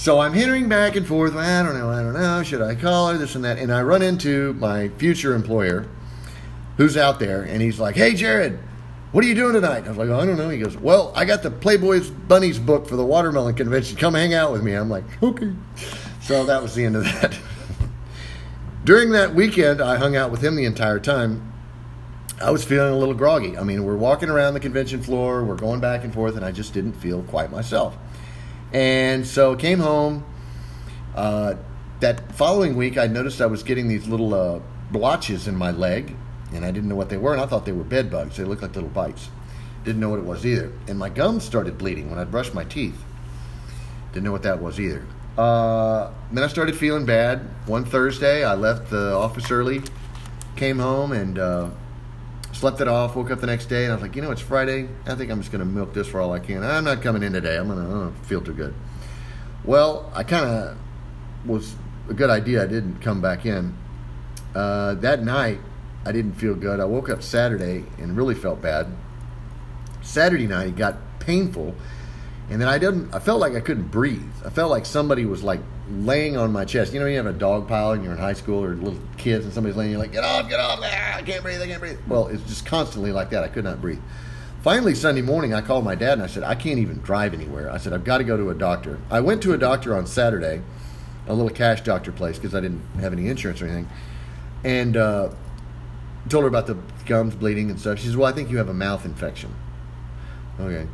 [0.00, 1.36] So I'm hindering back and forth.
[1.36, 1.90] I don't know.
[1.90, 2.42] I don't know.
[2.42, 3.18] Should I call her?
[3.18, 3.58] This and that.
[3.58, 5.86] And I run into my future employer,
[6.78, 8.58] who's out there, and he's like, "Hey, Jared,
[9.12, 11.24] what are you doing tonight?" I was like, "I don't know." He goes, "Well, I
[11.24, 13.96] got the Playboy's Bunnies book for the watermelon convention.
[13.96, 15.52] Come hang out with me." I'm like, "Okay."
[16.22, 17.36] So that was the end of that.
[18.84, 21.52] During that weekend, I hung out with him the entire time.
[22.40, 23.58] I was feeling a little groggy.
[23.58, 26.52] I mean, we're walking around the convention floor, we're going back and forth, and I
[26.52, 27.98] just didn't feel quite myself.
[28.72, 30.24] And so came home.
[31.14, 31.56] Uh,
[32.00, 36.16] that following week, I noticed I was getting these little uh, blotches in my leg,
[36.52, 38.36] and I didn't know what they were, and I thought they were bed bugs.
[38.36, 39.28] They looked like little bites.
[39.84, 40.72] Didn't know what it was either.
[40.88, 43.02] And my gums started bleeding when I brushed my teeth.
[44.12, 45.06] Didn't know what that was either.
[45.38, 47.40] Uh, then I started feeling bad.
[47.66, 49.82] One Thursday, I left the office early
[50.60, 51.70] came home and uh,
[52.52, 53.16] slept it off.
[53.16, 54.88] Woke up the next day and I was like, you know, it's Friday.
[55.06, 56.62] I think I'm just going to milk this for all I can.
[56.62, 57.56] I'm not coming in today.
[57.56, 58.74] I'm going to feel too good.
[59.64, 60.78] Well, I kind of
[61.46, 61.74] was
[62.08, 62.62] a good idea.
[62.62, 63.76] I didn't come back in.
[64.54, 65.60] Uh, that night,
[66.04, 66.80] I didn't feel good.
[66.80, 68.86] I woke up Saturday and really felt bad.
[70.02, 71.74] Saturday night, it got painful,
[72.48, 73.14] and then I didn't.
[73.14, 74.32] I felt like I couldn't breathe.
[74.44, 75.60] I felt like somebody was like
[75.90, 76.94] laying on my chest.
[76.94, 79.44] You know, you have a dog pile and you're in high school or little kids,
[79.44, 79.90] and somebody's laying.
[79.90, 80.80] You're like, get off, get off!
[80.82, 81.60] Ah, I can't breathe.
[81.60, 81.98] I can't breathe.
[82.08, 83.44] Well, it's just constantly like that.
[83.44, 84.00] I could not breathe.
[84.62, 87.70] Finally, Sunday morning, I called my dad and I said, I can't even drive anywhere.
[87.70, 88.98] I said, I've got to go to a doctor.
[89.10, 90.60] I went to a doctor on Saturday,
[91.26, 93.88] a little cash doctor place, because I didn't have any insurance or anything,
[94.62, 95.30] and uh,
[96.28, 97.98] told her about the gums bleeding and stuff.
[97.98, 99.54] She says, Well, I think you have a mouth infection.
[100.58, 100.86] Okay.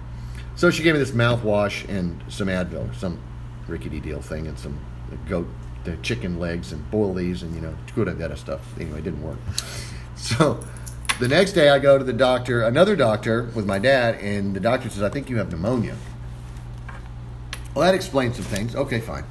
[0.54, 3.20] So she gave me this mouthwash and some Advil, some
[3.68, 4.78] rickety deal thing, and some
[5.28, 5.48] goat,
[5.84, 8.62] the chicken legs, and boil these, and you know, good at that stuff.
[8.80, 9.38] Anyway, it didn't work.
[10.18, 10.58] So
[11.20, 14.60] the next day, I go to the doctor, another doctor with my dad, and the
[14.60, 15.94] doctor says, I think you have pneumonia.
[17.74, 18.74] Well, that explains some things.
[18.74, 19.24] Okay, fine.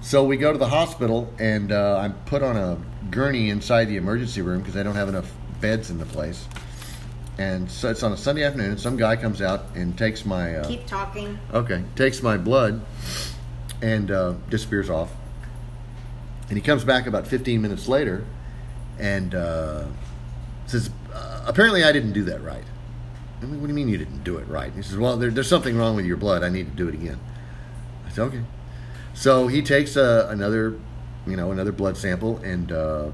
[0.00, 2.76] So we go to the hospital, and uh, I'm put on a
[3.10, 5.32] gurney inside the emergency room because I don't have enough
[5.62, 6.46] beds in the place.
[7.38, 10.56] And so it's on a Sunday afternoon, some guy comes out and takes my.
[10.56, 11.38] Uh, Keep talking.
[11.54, 12.84] Okay, takes my blood
[13.80, 15.10] and uh, disappears off.
[16.48, 18.26] And he comes back about 15 minutes later
[18.98, 19.86] and uh,
[20.66, 22.64] says, uh, Apparently, I didn't do that right.
[23.40, 24.72] I mean, what do you mean you didn't do it right?
[24.74, 26.42] He says, Well, there, there's something wrong with your blood.
[26.44, 27.18] I need to do it again.
[28.06, 28.42] I said, Okay.
[29.14, 30.78] So he takes uh, another,
[31.26, 33.08] you know, another blood sample, and uh,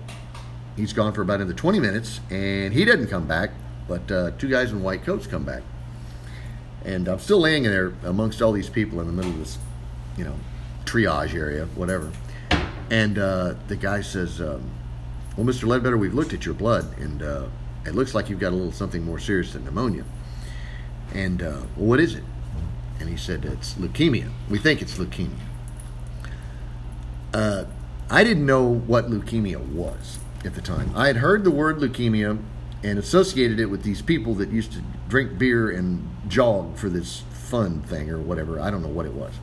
[0.78, 3.50] he's gone for about another 20 minutes, and he doesn't come back,
[3.86, 5.62] but uh, two guys in white coats come back.
[6.84, 9.58] And I'm still laying in there amongst all these people in the middle of this,
[10.16, 10.36] you know,
[10.84, 12.10] triage area, whatever.
[12.90, 14.70] And uh, the guy says, um,
[15.36, 15.66] "Well, Mr.
[15.66, 17.46] Ledbetter, we've looked at your blood, and uh,
[17.84, 20.04] it looks like you've got a little something more serious than pneumonia."
[21.12, 22.24] And uh, well, what is it?
[23.00, 24.30] And he said, "It's leukemia.
[24.48, 25.36] We think it's leukemia."
[27.34, 27.64] Uh,
[28.08, 30.92] I didn't know what leukemia was at the time.
[30.94, 32.38] I had heard the word leukemia
[32.82, 37.22] and associated it with these people that used to drink beer and jog for this
[37.32, 38.60] fun thing or whatever.
[38.60, 39.34] I don't know what it was.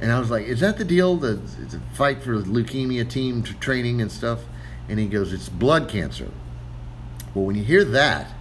[0.00, 1.16] And I was like, "Is that the deal?
[1.16, 4.40] The, the fight for leukemia team training and stuff?"
[4.88, 6.30] And he goes, "It's blood cancer."
[7.34, 8.32] Well, when you hear that,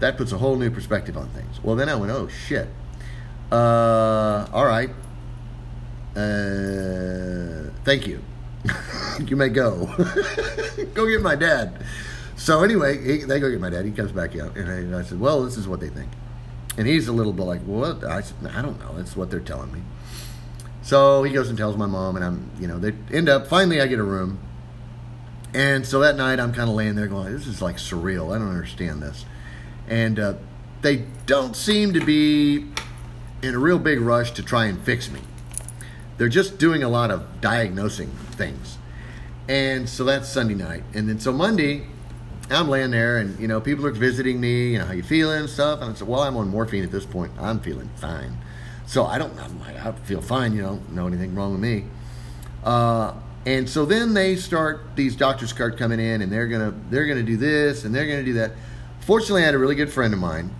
[0.00, 1.62] that puts a whole new perspective on things.
[1.62, 2.68] Well, then I went, "Oh shit!
[3.50, 4.90] Uh, all right.
[6.14, 8.22] Uh, thank you.
[9.26, 9.86] you may go.
[10.94, 11.84] go get my dad."
[12.36, 13.84] So anyway, he, they go get my dad.
[13.84, 16.10] He comes back out, and I, and I said, "Well, this is what they think."
[16.76, 18.96] And he's a little bit like, "What?" I said, "I don't know.
[18.96, 19.82] That's what they're telling me."
[20.82, 23.80] So he goes and tells my mom, and I'm, you know, they end up finally.
[23.80, 24.40] I get a room,
[25.54, 28.34] and so that night I'm kind of laying there going, "This is like surreal.
[28.34, 29.24] I don't understand this,"
[29.86, 30.34] and uh,
[30.80, 32.66] they don't seem to be
[33.42, 35.20] in a real big rush to try and fix me.
[36.18, 38.78] They're just doing a lot of diagnosing things,
[39.48, 41.86] and so that's Sunday night, and then so Monday.
[42.50, 44.72] I'm laying there, and you know, people are visiting me.
[44.72, 45.80] You know, how you feeling and stuff.
[45.80, 47.32] And I said, "Well, I'm on morphine at this point.
[47.38, 48.36] I'm feeling fine."
[48.86, 50.52] So I don't, I'm like, I feel fine.
[50.52, 51.84] You don't know anything wrong with me.
[52.62, 53.14] Uh,
[53.46, 57.22] and so then they start these doctors start coming in, and they're gonna they're gonna
[57.22, 58.52] do this and they're gonna do that.
[59.00, 60.54] Fortunately, I had a really good friend of mine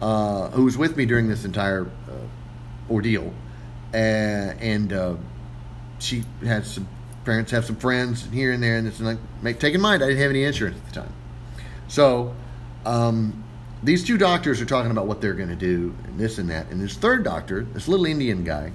[0.00, 3.32] uh, who was with me during this entire uh, ordeal,
[3.92, 5.14] and, and uh,
[5.98, 6.88] she had some
[7.24, 10.08] parents have some friends here and there, and it's like make, take in mind I
[10.08, 11.12] didn't have any insurance at the time,
[11.88, 12.34] so.
[12.86, 13.44] Um,
[13.82, 16.68] these two doctors are talking about what they're going to do and this and that.
[16.70, 18.72] And this third doctor, this little Indian guy,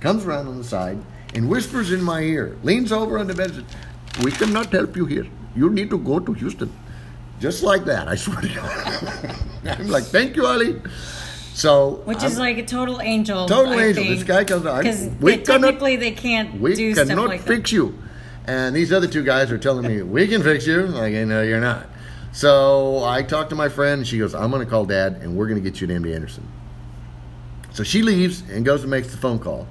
[0.00, 0.98] comes around on the side
[1.34, 4.96] and whispers in my ear, leans over on the bed and says, We cannot help
[4.96, 5.26] you here.
[5.54, 6.72] You need to go to Houston.
[7.38, 9.36] Just like that, I swear to God.
[9.78, 10.80] I'm like, Thank you, Ali.
[11.56, 13.48] So, which I'm, is like a total angel.
[13.48, 14.04] Total I angel.
[14.04, 14.82] Think, this guy comes on.
[14.82, 15.08] because
[15.46, 17.76] technically they can't we do cannot like fix that.
[17.76, 17.98] you.
[18.46, 20.82] And these other two guys are telling me, We can fix you.
[20.82, 21.86] Like, no, you're not.
[22.32, 25.34] So I talked to my friend, and she goes, "I'm going to call Dad, and
[25.34, 26.46] we're going to get you to MD Anderson."
[27.72, 29.66] So she leaves and goes and makes the phone call,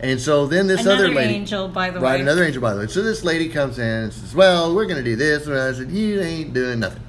[0.00, 2.10] and so then this Another other lady, angel, by the right, way.
[2.12, 2.86] Right, another angel by the way.
[2.86, 5.72] So this lady comes in and says, "Well, we're going to do this," and I
[5.74, 7.02] said, "You ain't doing nothing."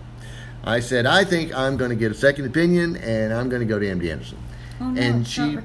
[0.64, 3.66] I said, "I think I'm going to get a second opinion, and I'm going to
[3.66, 4.38] go to MD Anderson."
[4.80, 5.58] Oh, no, and she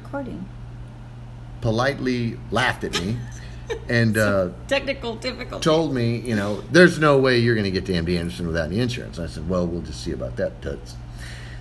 [1.61, 3.17] politely laughed at me,
[3.89, 4.17] and.
[4.17, 5.63] Uh, Technical difficulty.
[5.63, 8.67] told me, you know, there's no way you're going to get to MD Anderson without
[8.67, 9.19] any insurance.
[9.19, 10.95] I said, well, we'll just see about that, toots.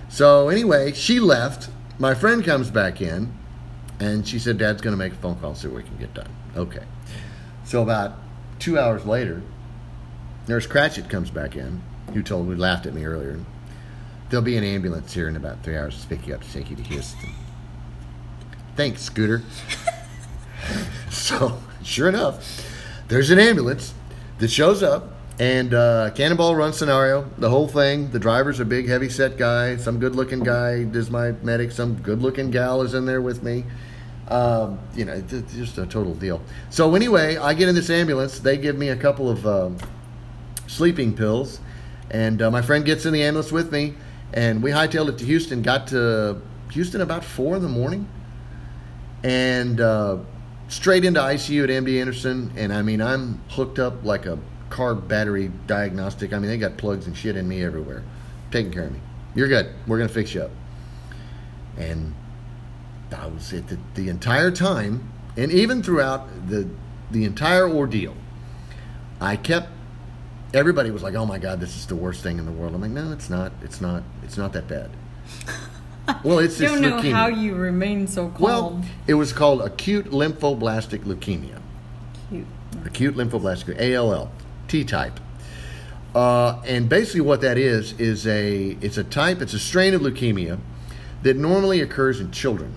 [0.08, 1.68] So anyway, she left.
[1.98, 3.32] My friend comes back in,
[3.98, 5.96] and she said, Dad's going to make a phone call and see what we can
[5.96, 6.28] get done.
[6.56, 6.84] Okay.
[7.64, 8.14] So about
[8.58, 9.42] two hours later,
[10.48, 11.82] Nurse Cratchit comes back in,
[12.12, 13.40] who told who laughed at me earlier.
[14.30, 16.70] There'll be an ambulance here in about three hours to pick you up to take
[16.70, 17.30] you to Houston.
[18.76, 19.42] Thanks, Scooter.
[21.10, 22.64] so, sure enough,
[23.08, 23.94] there's an ambulance
[24.38, 28.10] that shows up and uh, cannonball run scenario, the whole thing.
[28.10, 29.76] The driver's a big, heavy set guy.
[29.76, 31.72] Some good looking guy is my medic.
[31.72, 33.64] Some good looking gal is in there with me.
[34.28, 36.40] Um, you know, it's just a total deal.
[36.70, 38.38] So anyway, I get in this ambulance.
[38.38, 39.76] They give me a couple of um,
[40.66, 41.60] sleeping pills,
[42.10, 43.94] and uh, my friend gets in the ambulance with me,
[44.32, 45.62] and we hightailed it to Houston.
[45.62, 46.40] Got to
[46.72, 48.08] Houston about four in the morning,
[49.22, 50.18] and uh,
[50.68, 52.52] straight into ICU at MD Anderson.
[52.56, 54.38] And I mean, I'm hooked up like a
[54.70, 56.32] car battery diagnostic.
[56.32, 58.02] I mean, they got plugs and shit in me everywhere,
[58.50, 59.00] taking care of me.
[59.34, 59.68] You're good.
[59.86, 60.50] We're gonna fix you up.
[61.76, 62.14] And
[63.16, 66.68] I was it the, the entire time, and even throughout the
[67.10, 68.14] the entire ordeal,
[69.20, 69.68] I kept.
[70.54, 72.80] Everybody was like, "Oh my God, this is the worst thing in the world." I'm
[72.80, 73.52] like, "No, it's not.
[73.62, 74.02] It's not.
[74.22, 74.90] It's not that bad."
[76.24, 77.12] well, it's don't know leukemia.
[77.12, 78.40] how you remain so calm.
[78.40, 81.60] Well, it was called acute lymphoblastic leukemia.
[82.30, 82.46] Cute.
[82.84, 84.30] Acute lymphoblastic ALL,
[84.68, 85.18] T type.
[86.14, 90.00] Uh, and basically, what that is is a it's a type, it's a strain of
[90.00, 90.58] leukemia
[91.22, 92.72] that normally occurs in children.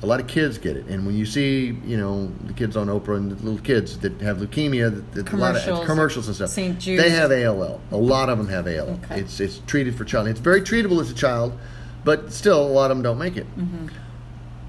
[0.00, 2.86] A lot of kids get it, and when you see, you know, the kids on
[2.86, 6.36] Oprah and the little kids that have leukemia, that, that a lot of Commercials, and
[6.36, 6.78] stuff, St.
[6.78, 7.02] Jude's.
[7.02, 7.80] they have ALL.
[7.90, 8.90] A lot of them have ALL.
[9.04, 9.20] Okay.
[9.20, 10.28] It's it's treated for child.
[10.28, 11.58] It's very treatable as a child,
[12.04, 13.46] but still, a lot of them don't make it.
[13.58, 13.88] Mm-hmm.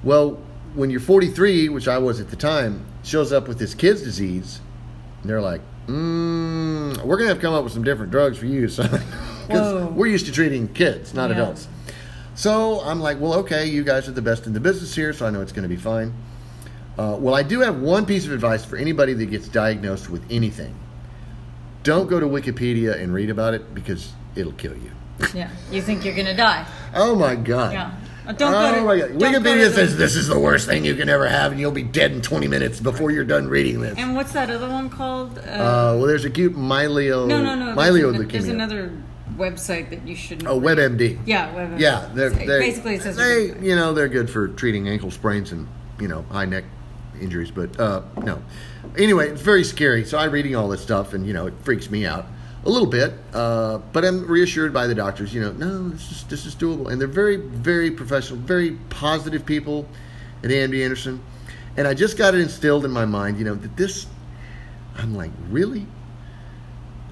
[0.04, 0.40] Well,
[0.74, 4.62] when you're 43, which I was at the time, shows up with this kid's disease,
[5.22, 8.46] and they're like, mm, "We're gonna have to come up with some different drugs for
[8.48, 8.90] you, son,
[9.48, 11.36] because we're used to treating kids, not Yeah.
[11.36, 11.68] adults."
[12.40, 15.26] So I'm like, "Well, okay, you guys are the best in the business here, so
[15.26, 16.14] I know it's going to be fine."
[16.98, 20.24] Uh, well, I do have one piece of advice for anybody that gets diagnosed with
[20.30, 20.74] anything.
[21.84, 24.92] Don't go to Wikipedia and read about it because it'll kill you.
[25.34, 26.66] Yeah, you think you're gonna die.
[26.96, 27.74] Oh my god.
[27.74, 27.92] Yeah.
[28.38, 28.82] Don't oh go to.
[28.86, 29.10] my god.
[29.20, 31.84] Wikipedia to says this is the worst thing you can ever have, and you'll be
[31.84, 33.98] dead in 20 minutes before you're done reading this.
[33.98, 35.38] And what's that other one called?
[35.40, 37.28] Uh, Uh, well, there's acute myelio.
[37.28, 37.76] no, no, no.
[37.76, 38.32] Myelio there's, an- leukemia.
[38.32, 38.92] there's another
[39.40, 40.48] website that you shouldn't.
[40.48, 41.20] Oh, WebMD.
[41.26, 41.80] Yeah, web.
[41.80, 45.12] Yeah, they're, So they're basically it says they, you know, they're good for treating ankle
[45.12, 45.68] sprains and
[46.00, 46.66] you know high neck
[47.20, 48.42] injuries, but uh, no.
[48.98, 50.06] Anyway, it's very scary.
[50.06, 52.26] So I'm reading all this stuff, and you know, it freaks me out
[52.66, 53.14] a little bit.
[53.34, 55.34] Uh, but I'm reassured by the doctors.
[55.34, 59.46] You know, no, this is this is doable, and they're very, very professional, very positive
[59.46, 59.88] people
[60.44, 61.22] at AMD Anderson.
[61.78, 64.08] And I just got it instilled in my mind, you know, that this.
[64.98, 65.88] I'm like, really?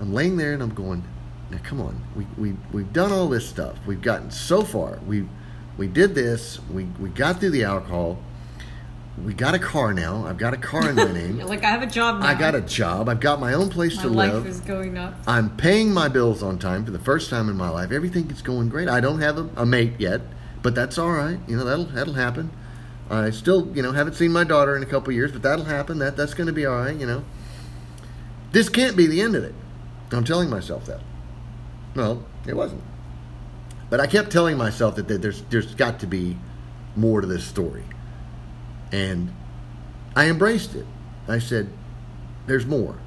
[0.01, 1.03] I'm laying there and I'm going,
[1.49, 3.77] now come on, we, we, we've done all this stuff.
[3.85, 4.99] We've gotten so far.
[5.07, 5.27] We,
[5.77, 6.59] we did this.
[6.71, 8.19] We, we got through the alcohol.
[9.23, 10.25] We got a car now.
[10.27, 11.39] I've got a car in my name.
[11.39, 12.27] Like I have a job now.
[12.27, 13.09] I got a job.
[13.09, 14.45] I've got my own place My to life live.
[14.45, 15.15] is going up.
[15.25, 17.91] I'm paying my bills on time for the first time in my life.
[17.91, 18.87] Everything is going great.
[18.89, 20.21] I don't have a, a mate yet,
[20.61, 21.39] but that's all right.
[21.47, 22.51] You know that'll that'll happen.
[23.09, 25.97] I still you know haven't seen my daughter in a couple years, but that'll happen.
[25.97, 26.95] That that's going to be all right.
[26.95, 27.23] You know.
[28.51, 29.55] This can't be the end of it.
[30.11, 31.01] I'm telling myself that.
[31.97, 32.83] Well, it wasn't.
[33.89, 36.37] But I kept telling myself that, there's there's got to be
[36.95, 37.83] more to this story.
[38.91, 39.33] And
[40.15, 40.85] I embraced it.
[41.27, 41.69] I said,
[42.45, 42.97] there's more.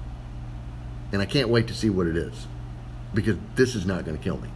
[1.13, 2.47] And I can't wait to see what it is.
[3.15, 4.49] Because this is not going to kill me.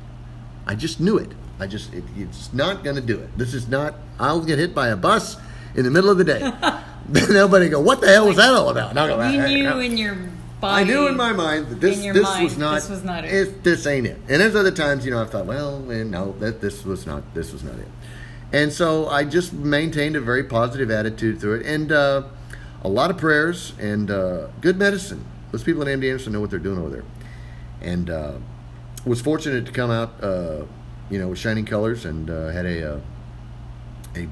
[0.67, 1.31] I just knew it.
[1.61, 3.37] I just, it, it's not going to do it.
[3.39, 5.37] This is not, I'll get hit by a bus
[5.77, 6.41] in the middle of the day.
[7.31, 8.91] Nobody go, what the hell was that all about?
[8.91, 10.17] And I'll go, You "Ah, knew ah." in your
[10.65, 10.83] body.
[10.83, 13.63] I knew in my mind that this this mind, was not this was not it.
[13.63, 14.17] this ain't it.
[14.29, 17.53] And there's other times, you know, I've thought, well, no, that this was not this
[17.53, 17.89] was not it.
[18.53, 22.23] And so I just maintained a very positive attitude through it, and uh,
[22.83, 25.25] a lot of prayers and uh, good medicine.
[25.51, 27.05] Those people at MD Anderson know what they're doing over there,
[27.81, 28.33] and uh,
[29.05, 30.65] was fortunate to come out, uh,
[31.11, 33.01] you know, with shining colors, and uh, had a uh,
[34.17, 34.29] a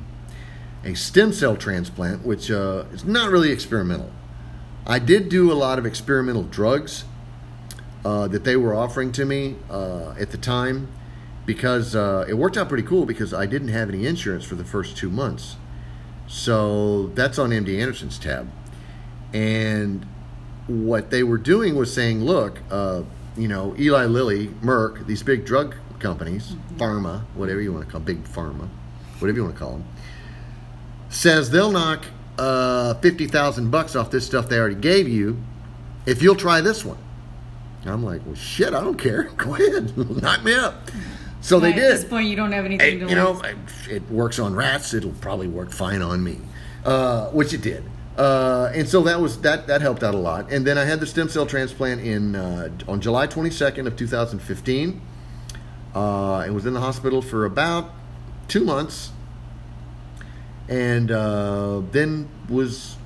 [0.84, 4.10] a stem cell transplant, which uh, is not really experimental.
[4.86, 7.04] I did do a lot of experimental drugs
[8.04, 10.88] uh, that they were offering to me uh, at the time
[11.46, 14.64] because uh, it worked out pretty cool because I didn't have any insurance for the
[14.64, 15.56] first two months.
[16.26, 18.50] So that's on MD Anderson's tab.
[19.32, 20.06] And
[20.66, 23.02] what they were doing was saying, look, uh,
[23.36, 28.00] you know, Eli Lilly, Merck, these big drug companies, pharma, whatever you want to call
[28.00, 28.68] them, big pharma,
[29.18, 29.84] whatever you want to call them,
[31.08, 32.04] says they'll knock
[32.38, 35.42] uh, 50,000 bucks off this stuff they already gave you
[36.06, 36.98] if you'll try this one.
[37.84, 39.24] I'm like, well, shit, I don't care.
[39.36, 40.90] Go ahead, knock me up.
[41.40, 41.82] So they did.
[41.82, 43.88] At this point, you don't have anything to you know, lose.
[43.90, 44.94] it works on rats.
[44.94, 46.38] It'll probably work fine on me,
[46.84, 47.84] uh, which it did.
[48.16, 50.52] Uh, and so that was that that helped out a lot.
[50.52, 55.00] And then I had the stem cell transplant in uh, on July 22nd of 2015.
[55.94, 57.90] Uh, I was in the hospital for about
[58.48, 59.10] two months,
[60.68, 62.96] and uh, then was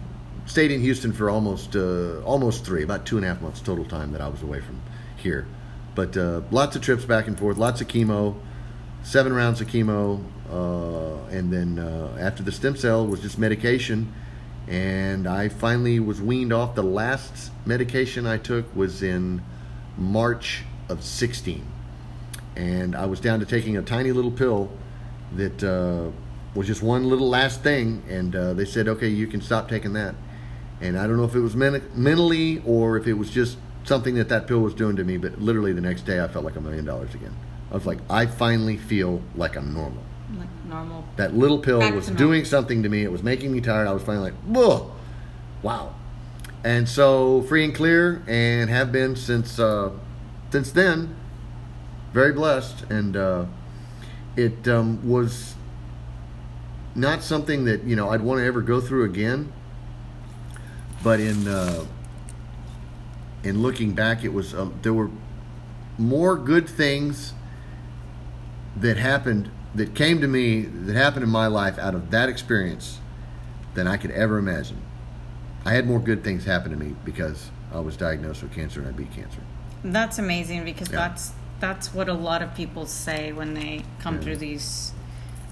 [0.46, 3.84] stayed in Houston for almost uh, almost three, about two and a half months total
[3.84, 4.80] time that I was away from
[5.16, 5.46] here.
[5.94, 8.36] But uh, lots of trips back and forth, lots of chemo,
[9.02, 14.12] seven rounds of chemo, uh, and then uh, after the stem cell was just medication.
[14.68, 16.74] And I finally was weaned off.
[16.74, 19.42] The last medication I took was in
[19.96, 21.64] March of 16.
[22.57, 24.70] And I was down to taking a tiny little pill
[25.36, 26.11] that uh,
[26.57, 28.02] was just one little last thing.
[28.09, 30.14] And uh, they said, okay, you can stop taking that.
[30.80, 34.14] And I don't know if it was men- mentally or if it was just something
[34.16, 36.57] that that pill was doing to me, but literally the next day I felt like
[36.57, 37.34] a million dollars again.
[37.70, 40.02] I was like, I finally feel like I'm normal.
[40.36, 41.04] Like normal.
[41.16, 43.04] That little pill Back was doing something to me.
[43.04, 43.86] It was making me tired.
[43.86, 44.92] I was finally like, whoa,
[45.62, 45.94] wow.
[46.64, 49.92] And so free and clear, and have been since uh,
[50.50, 51.14] since then.
[52.12, 53.44] Very blessed, and uh,
[54.36, 55.55] it um, was
[56.97, 59.53] not something that you know I'd want to ever go through again.
[61.05, 61.84] But in uh,
[63.44, 65.11] in looking back, it was um, there were
[65.99, 67.32] more good things
[68.76, 72.99] that happened that came to me that happened in my life out of that experience
[73.74, 74.78] than I could ever imagine.
[75.64, 78.88] I had more good things happen to me because I was diagnosed with cancer and
[78.88, 79.40] I beat cancer.
[79.84, 80.97] That's amazing because Yeah.
[81.09, 84.20] that's that's what a lot of people say when they come Yeah.
[84.22, 84.92] through these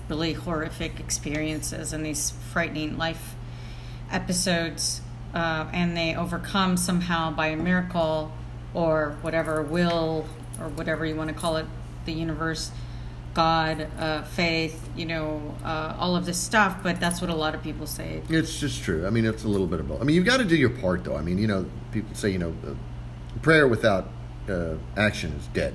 [0.08, 3.34] really horrific experiences and these frightening life
[4.10, 5.00] episodes,
[5.34, 8.30] uh, and they overcome somehow by a miracle
[8.72, 10.26] or whatever will
[10.60, 11.66] or whatever you want to call it,
[12.04, 12.70] the universe,
[13.32, 16.82] God, uh, faith, you know, uh, all of this stuff.
[16.82, 18.22] But that's what a lot of people say.
[18.28, 19.06] It's just true.
[19.06, 20.00] I mean, it's a little bit of both.
[20.00, 21.16] I mean, you've got to do your part, though.
[21.16, 22.74] I mean, you know, people say, you know, uh,
[23.42, 24.08] prayer without
[24.48, 25.74] uh, action is dead.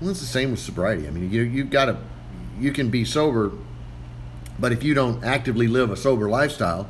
[0.00, 1.06] Well, it's the same with sobriety.
[1.06, 1.98] I mean, you you've got to,
[2.60, 3.52] you can be sober,
[4.58, 6.88] but if you don't actively live a sober lifestyle,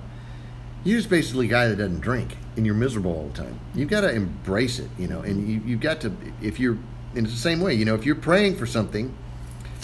[0.85, 3.61] you're just basically a guy that doesn't drink, and you're miserable all the time.
[3.75, 6.13] You've got to embrace it, you know, and you, you've got to,
[6.43, 6.79] if you're,
[7.15, 9.15] and it's the same way, you know, if you're praying for something,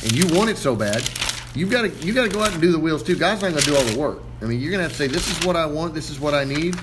[0.02, 1.08] and you want it so bad,
[1.54, 3.16] you've got to you've got to go out and do the wheels too.
[3.16, 4.22] God's not going to do all the work.
[4.42, 5.94] I mean, you're going to have to say, "This is what I want.
[5.94, 6.76] This is what I need,"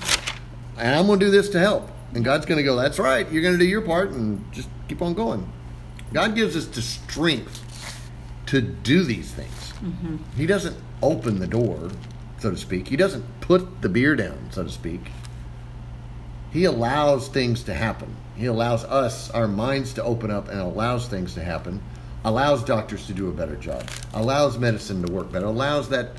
[0.76, 1.90] and I'm going to do this to help.
[2.14, 3.30] And God's going to go, "That's right.
[3.30, 5.50] You're going to do your part and just keep on going."
[6.12, 7.63] God gives us the strength
[8.54, 9.72] to do these things.
[9.82, 10.16] Mm-hmm.
[10.36, 11.90] He doesn't open the door,
[12.38, 12.86] so to speak.
[12.88, 15.00] He doesn't put the beer down, so to speak.
[16.52, 18.14] He allows things to happen.
[18.36, 21.82] He allows us, our minds to open up and allows things to happen.
[22.24, 23.88] Allows doctors to do a better job.
[24.14, 25.46] Allows medicine to work better.
[25.46, 26.12] Allows that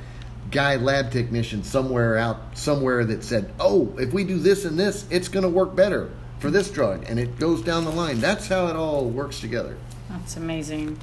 [0.52, 5.06] guy lab technician somewhere out somewhere that said, "Oh, if we do this and this,
[5.10, 8.20] it's going to work better for this drug." And it goes down the line.
[8.20, 9.78] That's how it all works together.
[10.10, 11.00] That's amazing.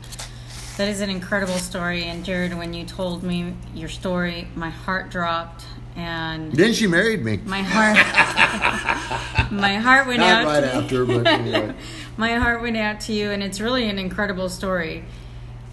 [0.78, 2.04] That is an incredible story.
[2.04, 5.64] And Jared, when you told me your story, my heart dropped,
[5.96, 7.36] and Then she married me.
[7.44, 7.96] my heart,
[9.52, 10.46] my heart went Not out.
[10.46, 11.74] right to, after, but anyway.
[12.16, 15.04] my heart went out to you, and it's really an incredible story.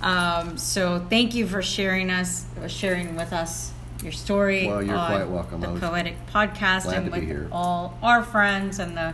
[0.02, 3.72] Um, so thank you for sharing us, sharing with us
[4.04, 4.68] your story.
[4.68, 5.62] Well, you're on quite welcome.
[5.62, 9.14] The Poetic Podcast and with all our friends and the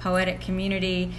[0.00, 1.12] poetic community.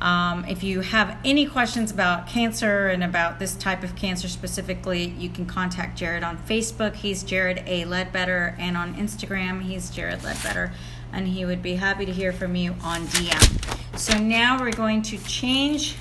[0.00, 5.04] Um, if you have any questions about cancer and about this type of cancer specifically,
[5.18, 6.94] you can contact Jared on Facebook.
[6.94, 7.84] He's Jared A.
[7.84, 10.72] Ledbetter, and on Instagram, he's Jared Ledbetter,
[11.12, 13.98] and he would be happy to hear from you on DM.
[13.98, 15.96] So now we're going to change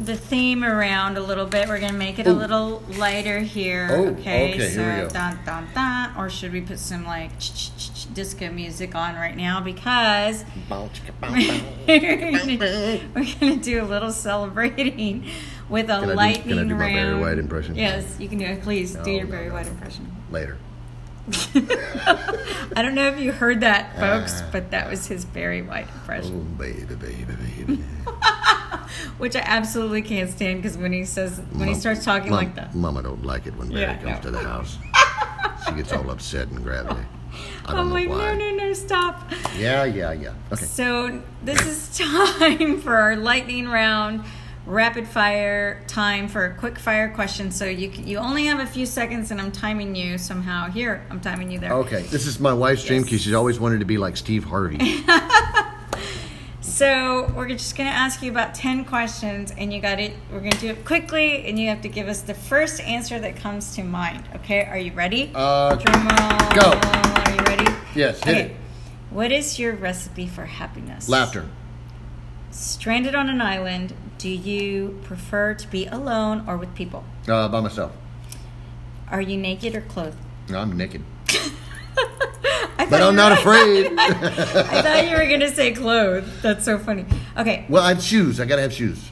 [0.00, 1.68] the theme around a little bit.
[1.68, 3.88] We're going to make it a little lighter here.
[3.90, 6.16] Oh, okay, okay, so here dun dun dun.
[6.16, 7.30] Or should we put some like
[8.12, 10.88] disco music on right now because we're
[13.40, 15.26] gonna do a little celebrating
[15.68, 17.20] with a Can I do- lightning can I do my Barry round.
[17.20, 17.74] White impression?
[17.74, 18.62] Yes, you can do it.
[18.62, 20.10] Please do oh, your no, Barry White impression.
[20.30, 20.58] Later.
[22.76, 24.48] I don't know if you heard that, folks, Ah.
[24.52, 26.46] but that was his Barry White impression.
[26.56, 27.74] Oh, baby, baby, baby.
[29.18, 32.54] which I absolutely can't stand because when he says when he starts talking Mom- like
[32.54, 34.20] that, Mama don't like it when Barry Yeah, comes no.
[34.22, 34.78] to the house.
[35.66, 37.02] she gets all upset and gravelly.
[37.66, 38.34] I I'm like, why.
[38.34, 39.30] no, no, no, stop.
[39.56, 40.32] Yeah, yeah, yeah.
[40.52, 40.64] Okay.
[40.64, 44.24] So this is time for our lightning round,
[44.68, 47.50] rapid fire time for a quick fire question.
[47.50, 50.68] So you c- you only have a few seconds, and I'm timing you somehow.
[50.70, 51.72] Here, I'm timing you there.
[51.72, 52.02] Okay.
[52.02, 55.02] This is my wife's dream because she's always wanted to be like Steve Harvey.
[56.60, 60.12] So we're just gonna ask you about ten questions, and you got it.
[60.30, 63.34] We're gonna do it quickly, and you have to give us the first answer that
[63.34, 64.22] comes to mind.
[64.36, 64.64] Okay?
[64.64, 65.32] Are you ready?
[65.34, 66.52] Uh, Drum roll.
[66.52, 66.78] go.
[66.80, 67.72] Are you ready?
[67.96, 68.56] Yes, hit it.
[69.10, 71.08] What is your recipe for happiness?
[71.08, 71.46] Laughter.
[72.52, 77.04] Stranded on an island, do you prefer to be alone or with people?
[77.28, 77.92] Uh, by myself.
[79.10, 80.16] Are you naked or clothed?
[80.48, 81.02] No, I'm naked.
[82.90, 83.92] But I'm not afraid.
[83.98, 86.40] I thought you were gonna say clothed.
[86.42, 87.04] That's so funny.
[87.36, 87.66] Okay.
[87.68, 88.40] well, I have shoes.
[88.40, 89.10] I gotta have shoes.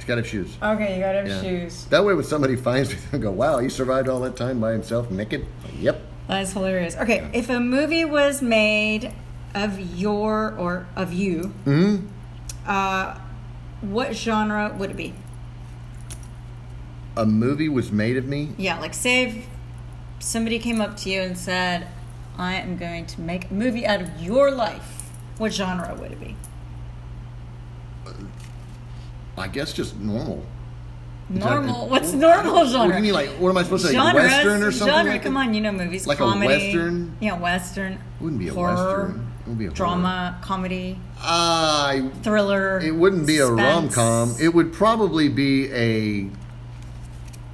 [0.00, 0.54] You gotta have shoes.
[0.62, 1.40] Okay, you gotta have Yeah.
[1.40, 1.86] shoes.
[1.86, 4.72] That way, when somebody finds me, they'll go, "Wow, he survived all that time by
[4.72, 5.46] himself, naked."
[5.78, 6.02] Yep.
[6.26, 6.96] That's hilarious.
[6.96, 9.12] Okay, if a movie was made
[9.54, 11.96] of your or of you, Hmm.
[12.66, 13.14] uh,
[13.90, 15.14] what genre would it be?
[17.16, 18.50] A movie was made of me.
[18.56, 19.46] Yeah, like say if
[20.18, 21.86] somebody came up to you and said,
[22.36, 26.20] "I am going to make a movie out of your life." What genre would it
[26.20, 26.36] be?
[28.06, 28.12] Uh,
[29.38, 30.44] I guess just normal.
[31.32, 31.88] Is that- Normal.
[31.88, 32.86] What's normal genre?
[32.88, 33.12] What do you mean?
[33.14, 33.94] Like, what am I supposed to say?
[33.96, 34.94] Genres, Western or something?
[34.96, 35.12] Genre.
[35.12, 36.06] like Come on, you know movies.
[36.06, 36.46] Like a comedy.
[36.48, 37.16] Western?
[37.20, 37.98] Yeah, western.
[38.20, 39.26] Wouldn't be a horror, Western.
[39.44, 42.10] It would be a drama, comedy, I.
[42.22, 42.80] thriller.
[42.80, 44.34] It wouldn't be a rom com.
[44.40, 46.30] It would probably be a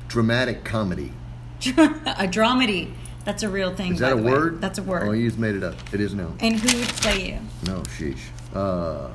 [0.07, 1.13] dramatic comedy.
[1.67, 2.93] a dramedy.
[3.25, 3.95] That's a real thing.
[3.95, 4.61] Is that a word?
[4.61, 5.09] That's a word.
[5.09, 5.75] Oh, you just made it up.
[5.93, 6.33] It is now.
[6.41, 7.39] and who would play you?
[7.67, 8.21] No, sheesh.
[8.55, 9.09] Uh.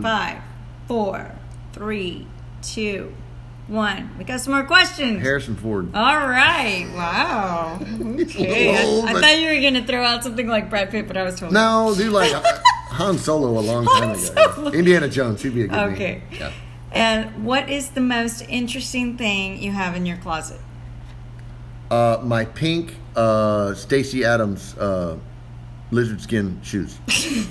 [0.00, 0.42] Five,
[0.86, 1.32] four,
[1.72, 2.26] three,
[2.62, 3.12] two,
[3.70, 4.10] one.
[4.18, 5.22] We got some more questions.
[5.22, 5.94] Harrison Ford.
[5.94, 6.86] All right.
[6.94, 7.80] Wow.
[8.20, 8.70] Okay.
[8.70, 11.38] I, I thought you were gonna throw out something like Brad Pitt, but I was
[11.40, 12.30] told No, do like
[12.90, 14.68] Han Solo a long time ago.
[14.72, 15.42] Indiana Jones.
[15.42, 15.78] He'd be a good.
[15.92, 16.22] Okay.
[16.32, 16.52] Yeah.
[16.92, 20.60] And what is the most interesting thing you have in your closet?
[21.90, 25.16] Uh, my pink uh, Stacy Adams uh,
[25.90, 26.98] lizard skin shoes.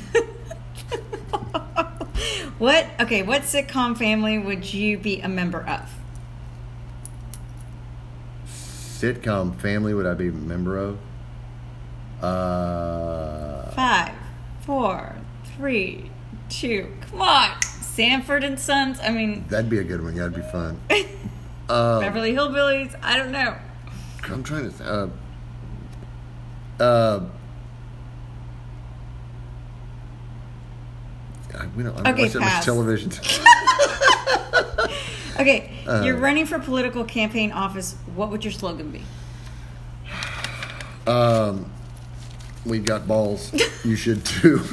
[2.59, 2.87] What?
[2.99, 3.23] Okay.
[3.23, 5.89] What sitcom family would you be a member of?
[8.99, 10.97] Sitcom family would I be a member of?
[12.21, 14.13] Uh, Five,
[14.65, 15.15] four,
[15.55, 16.11] three,
[16.49, 16.91] two.
[17.09, 18.99] Come on, Sanford and Sons.
[19.01, 20.17] I mean, that'd be a good one.
[20.17, 20.81] Yeah, that'd be fun.
[21.69, 22.93] Uh, Beverly Hillbillies.
[23.01, 23.55] I don't know.
[24.25, 24.77] I'm trying to.
[24.77, 25.07] Th- uh,
[26.83, 27.25] uh,
[31.57, 33.11] I, we don't, I don't Okay, watch that much television.
[35.39, 36.01] Okay, Uh.
[36.03, 37.95] you're running for political campaign office.
[38.19, 39.01] What would your slogan be?
[41.09, 41.71] um,
[42.65, 43.53] we've got balls.
[43.85, 44.59] You should too.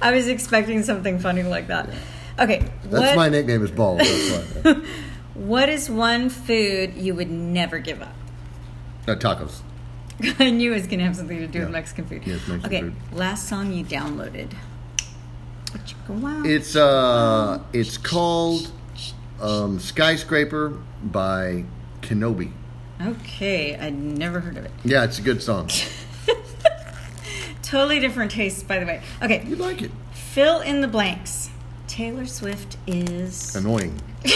[0.00, 1.90] I was expecting something funny like that.
[2.38, 3.98] Okay, That's what, my nickname is balls.
[3.98, 4.82] That's why.
[5.34, 8.14] what is one food you would never give up?
[9.06, 9.60] Uh, tacos.
[10.38, 12.22] I knew it was going to have something to do with Mexican food.
[12.24, 12.94] Yes, Mexican okay, food.
[13.12, 14.54] last song you downloaded.
[15.72, 16.46] What you go out?
[16.46, 18.72] It's uh, it's called
[19.40, 20.70] um, Skyscraper
[21.02, 21.64] by
[22.02, 22.52] Kenobi.
[23.00, 24.70] Okay, I'd never heard of it.
[24.84, 25.68] Yeah, it's a good song.
[27.62, 29.02] Totally different tastes, by the way.
[29.22, 29.90] Okay, You like it?
[30.12, 31.50] fill in the blanks.
[31.88, 33.54] Taylor Swift is.
[33.56, 34.00] Annoying.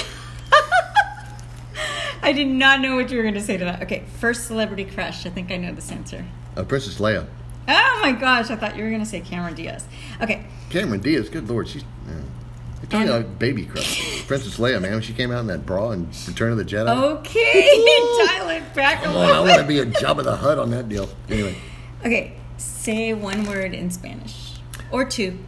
[2.22, 3.82] I did not know what you were going to say to that.
[3.82, 5.24] Okay, first celebrity crush.
[5.26, 6.24] I think I know this answer.
[6.56, 7.26] Uh, Princess Leia.
[7.66, 9.86] Oh my gosh, I thought you were going to say Cameron Diaz.
[10.20, 11.28] Okay, Cameron Diaz.
[11.30, 11.84] Good lord, she's.
[12.06, 12.14] Yeah.
[12.92, 14.26] You're talking And- about baby crush.
[14.26, 16.88] Princess Leia, man, when she came out in that bra in Return of the Jedi.
[16.88, 17.62] okay,
[18.26, 20.88] dial it back Come on, I want to be a Jabba the Hutt on that
[20.88, 21.08] deal.
[21.28, 21.56] Anyway.
[22.04, 24.54] Okay, say one word in Spanish
[24.90, 25.38] or two.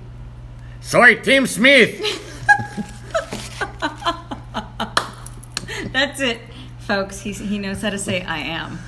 [0.81, 2.01] Soy Tim Smith.
[5.93, 6.41] That's it,
[6.81, 7.21] folks.
[7.21, 8.79] He's, he knows how to say I am.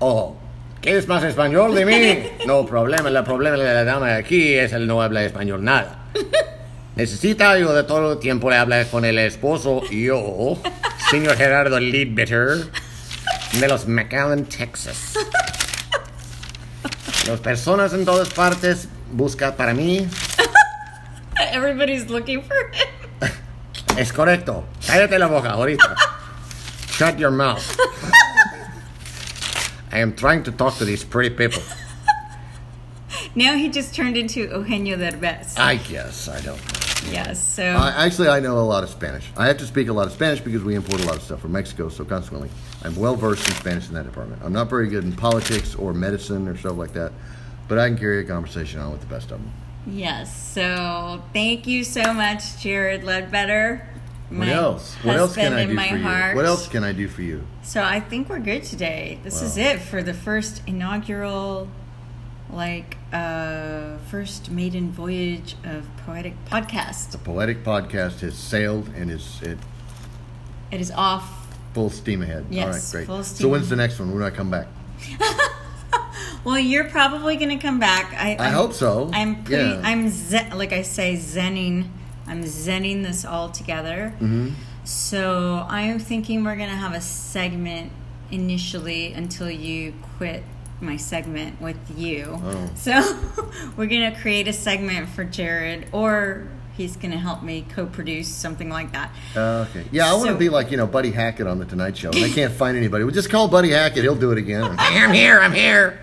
[0.00, 0.36] Oh.
[0.80, 2.30] ¿Quieres más español de mí?
[2.46, 5.98] No problema, el problema de la dama de aquí es el no habla español nada.
[6.98, 10.60] Necesita algo de todo el tiempo le habla con el esposo yo,
[11.08, 12.68] señor Gerardo Leadbitter,
[13.52, 15.14] de los McAllen, Texas.
[17.28, 20.08] Las personas en todas partes buscan para mí.
[21.52, 23.30] Everybody's looking for him.
[23.96, 24.64] Es correcto.
[24.84, 25.94] Cállate la boca ahorita.
[26.98, 27.62] Shut your mouth.
[29.92, 31.62] I am trying to talk to these pretty people.
[33.36, 35.56] Now he just turned into Eugenio Derbez.
[35.56, 36.77] I guess I don't know.
[37.10, 37.62] Yes, so.
[37.62, 39.28] I, actually, I know a lot of Spanish.
[39.36, 41.40] I have to speak a lot of Spanish because we import a lot of stuff
[41.40, 41.88] from Mexico.
[41.88, 42.50] So consequently,
[42.82, 44.42] I'm well versed in Spanish in that department.
[44.44, 47.12] I'm not very good in politics or medicine or stuff like that,
[47.68, 49.52] but I can carry a conversation on with the best of them.
[49.86, 50.52] Yes.
[50.52, 53.88] So thank you so much, Jared Ledbetter.
[54.30, 54.94] What else?
[54.96, 56.36] What else can I do my for you?
[56.36, 57.46] What else can I do for you?
[57.62, 59.18] So I think we're good today.
[59.22, 61.68] This is it for the first inaugural
[62.52, 67.12] like a first maiden voyage of poetic podcast.
[67.12, 69.58] The poetic podcast has sailed and is it.
[70.70, 71.46] It is off.
[71.74, 72.36] full steam ahead.
[72.38, 73.06] All right, Yes, great.
[73.06, 74.10] full so when's the next one?
[74.10, 74.66] When do I come back?
[76.44, 78.14] Well, you're probably going to come back.
[78.14, 79.10] I, I hope so.
[79.12, 79.64] I'm pretty.
[79.70, 79.82] Yeah.
[79.84, 81.88] I'm zen, like I say, zenning.
[82.26, 84.14] I'm zenning this all together.
[84.16, 84.50] Mm-hmm.
[84.84, 87.92] So I'm thinking we're gonna have a segment
[88.30, 90.42] initially until you quit
[90.80, 92.38] my segment with you.
[92.42, 92.70] Oh.
[92.74, 92.92] So
[93.76, 98.92] we're gonna create a segment for Jared, or he's gonna help me co-produce something like
[98.92, 99.10] that.
[99.36, 99.84] Uh, okay.
[99.90, 102.24] Yeah, I want to be like you know Buddy Hackett on the Tonight Show, and
[102.24, 103.04] I can't find anybody.
[103.04, 104.64] Well, just call Buddy Hackett; he'll do it again.
[104.78, 105.40] I'm here.
[105.40, 106.00] I'm here.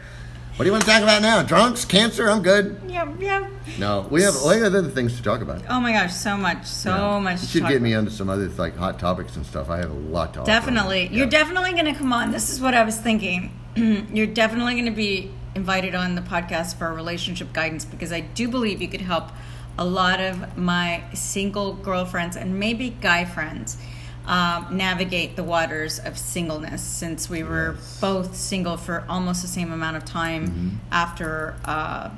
[0.56, 1.44] What do you want to talk about now?
[1.44, 2.30] Drunks, cancer?
[2.30, 2.80] I'm good.
[2.88, 3.50] Yeah, yeah.
[3.78, 5.64] No, we have we have other things to talk about.
[5.70, 7.20] Oh my gosh, so much, so Yeah.
[7.20, 7.42] much.
[7.42, 9.70] You should get me onto some other like hot topics and stuff.
[9.70, 10.46] I have a lot to offer.
[10.50, 11.08] Definitely.
[11.12, 11.30] You're Yeah.
[11.30, 12.32] definitely going to come on.
[12.32, 13.52] This is what I was thinking.
[14.14, 18.48] You're definitely going to be invited on the podcast for relationship guidance because I do
[18.48, 19.30] believe you could help
[19.78, 23.78] a lot of my single girlfriends and maybe guy friends
[24.26, 28.00] um, navigate the waters of singleness since we were Yes.
[28.02, 30.70] both single for almost the same amount of time Mm-hmm.
[30.92, 32.10] after uh,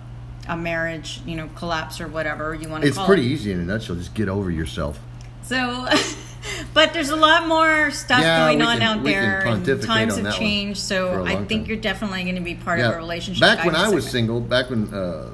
[0.48, 3.32] a marriage, you know, collapse or whatever you want to It's pretty it.
[3.32, 3.96] easy in a nutshell.
[3.98, 5.00] Just get over yourself.
[5.44, 5.88] So,
[6.74, 9.40] but there's a lot more stuff Yeah, going on can- out there.
[9.46, 11.66] and times have changed, so I think time.
[11.66, 12.90] you're definitely going to be part Yeah.
[12.90, 13.42] of a relationship.
[13.42, 14.12] Back when I guidance was segment.
[14.12, 15.30] single, back when uh,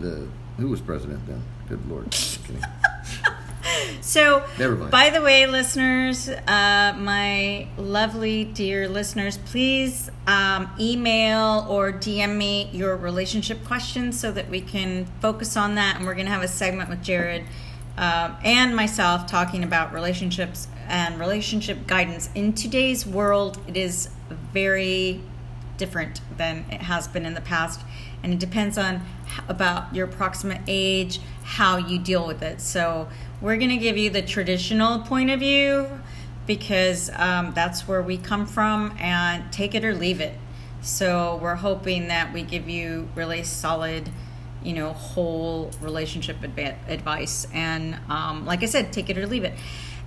[0.00, 0.26] the
[0.58, 1.42] who was president then?
[1.68, 2.14] Good lord.
[4.00, 4.90] So, Never mind.
[4.90, 12.70] by the way, listeners, uh, my lovely dear listeners, please um, email or DM me
[12.72, 15.96] your relationship questions so that we can focus on that.
[15.96, 17.44] And we're going to have a segment with Jared
[18.00, 22.30] uh, and myself talking about relationships and relationship guidance.
[22.34, 24.08] In today's world, it is
[24.52, 25.20] very
[25.76, 27.80] different than it has been in the past.
[28.22, 29.02] And it depends on
[29.48, 32.62] about your approximate age how you deal with it.
[32.62, 33.08] So
[33.40, 35.86] we're going to give you the traditional point of view
[36.46, 40.38] because um, that's where we come from and take it or leave it.
[40.80, 44.08] So we're hoping that we give you really solid
[44.62, 49.54] you know whole relationship advice and um, like i said take it or leave it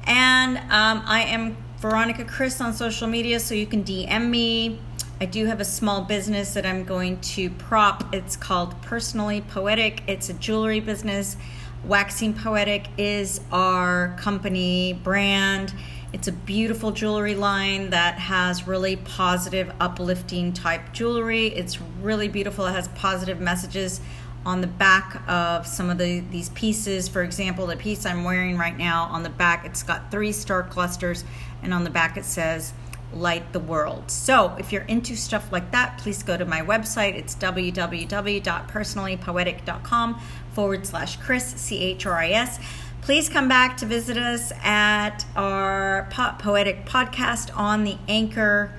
[0.06, 4.80] and um, i am veronica chris on social media so you can dm me
[5.22, 8.14] I do have a small business that I'm going to prop.
[8.14, 10.04] It's called Personally Poetic.
[10.06, 11.38] It's a jewelry business.
[11.86, 15.74] Waxing Poetic is our company brand.
[16.12, 21.48] It's a beautiful jewelry line that has really positive, uplifting type jewelry.
[21.48, 22.66] It's really beautiful.
[22.66, 24.02] It has positive messages
[24.46, 27.08] on the back of some of the these pieces.
[27.08, 30.64] For example, the piece I'm wearing right now on the back, it's got three star
[30.64, 31.26] clusters,
[31.62, 32.74] and on the back it says
[33.14, 34.10] light the world.
[34.10, 37.16] So, if you're into stuff like that, please go to my website.
[37.16, 40.22] It's www.personallypoetic.com
[40.54, 42.60] forward slash Chris, C H R I S.
[43.02, 48.72] Please come back to visit us at our po- Poetic podcast on the Anchor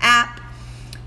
[0.00, 0.41] app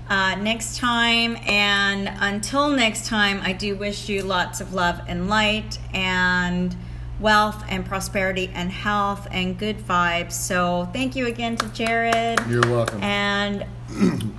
[0.08, 1.36] uh, next time.
[1.46, 6.76] And until next time, I do wish you lots of love and light and
[7.20, 10.32] wealth and prosperity and health and good vibes.
[10.32, 12.40] So thank you again to Jared.
[12.48, 13.02] You're welcome.
[13.02, 13.64] And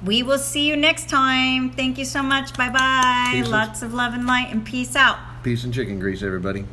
[0.05, 1.71] we will see you next time.
[1.71, 2.55] Thank you so much.
[2.55, 3.43] Bye bye.
[3.47, 5.17] Lots of love and light and peace out.
[5.43, 6.65] Peace and chicken grease, everybody.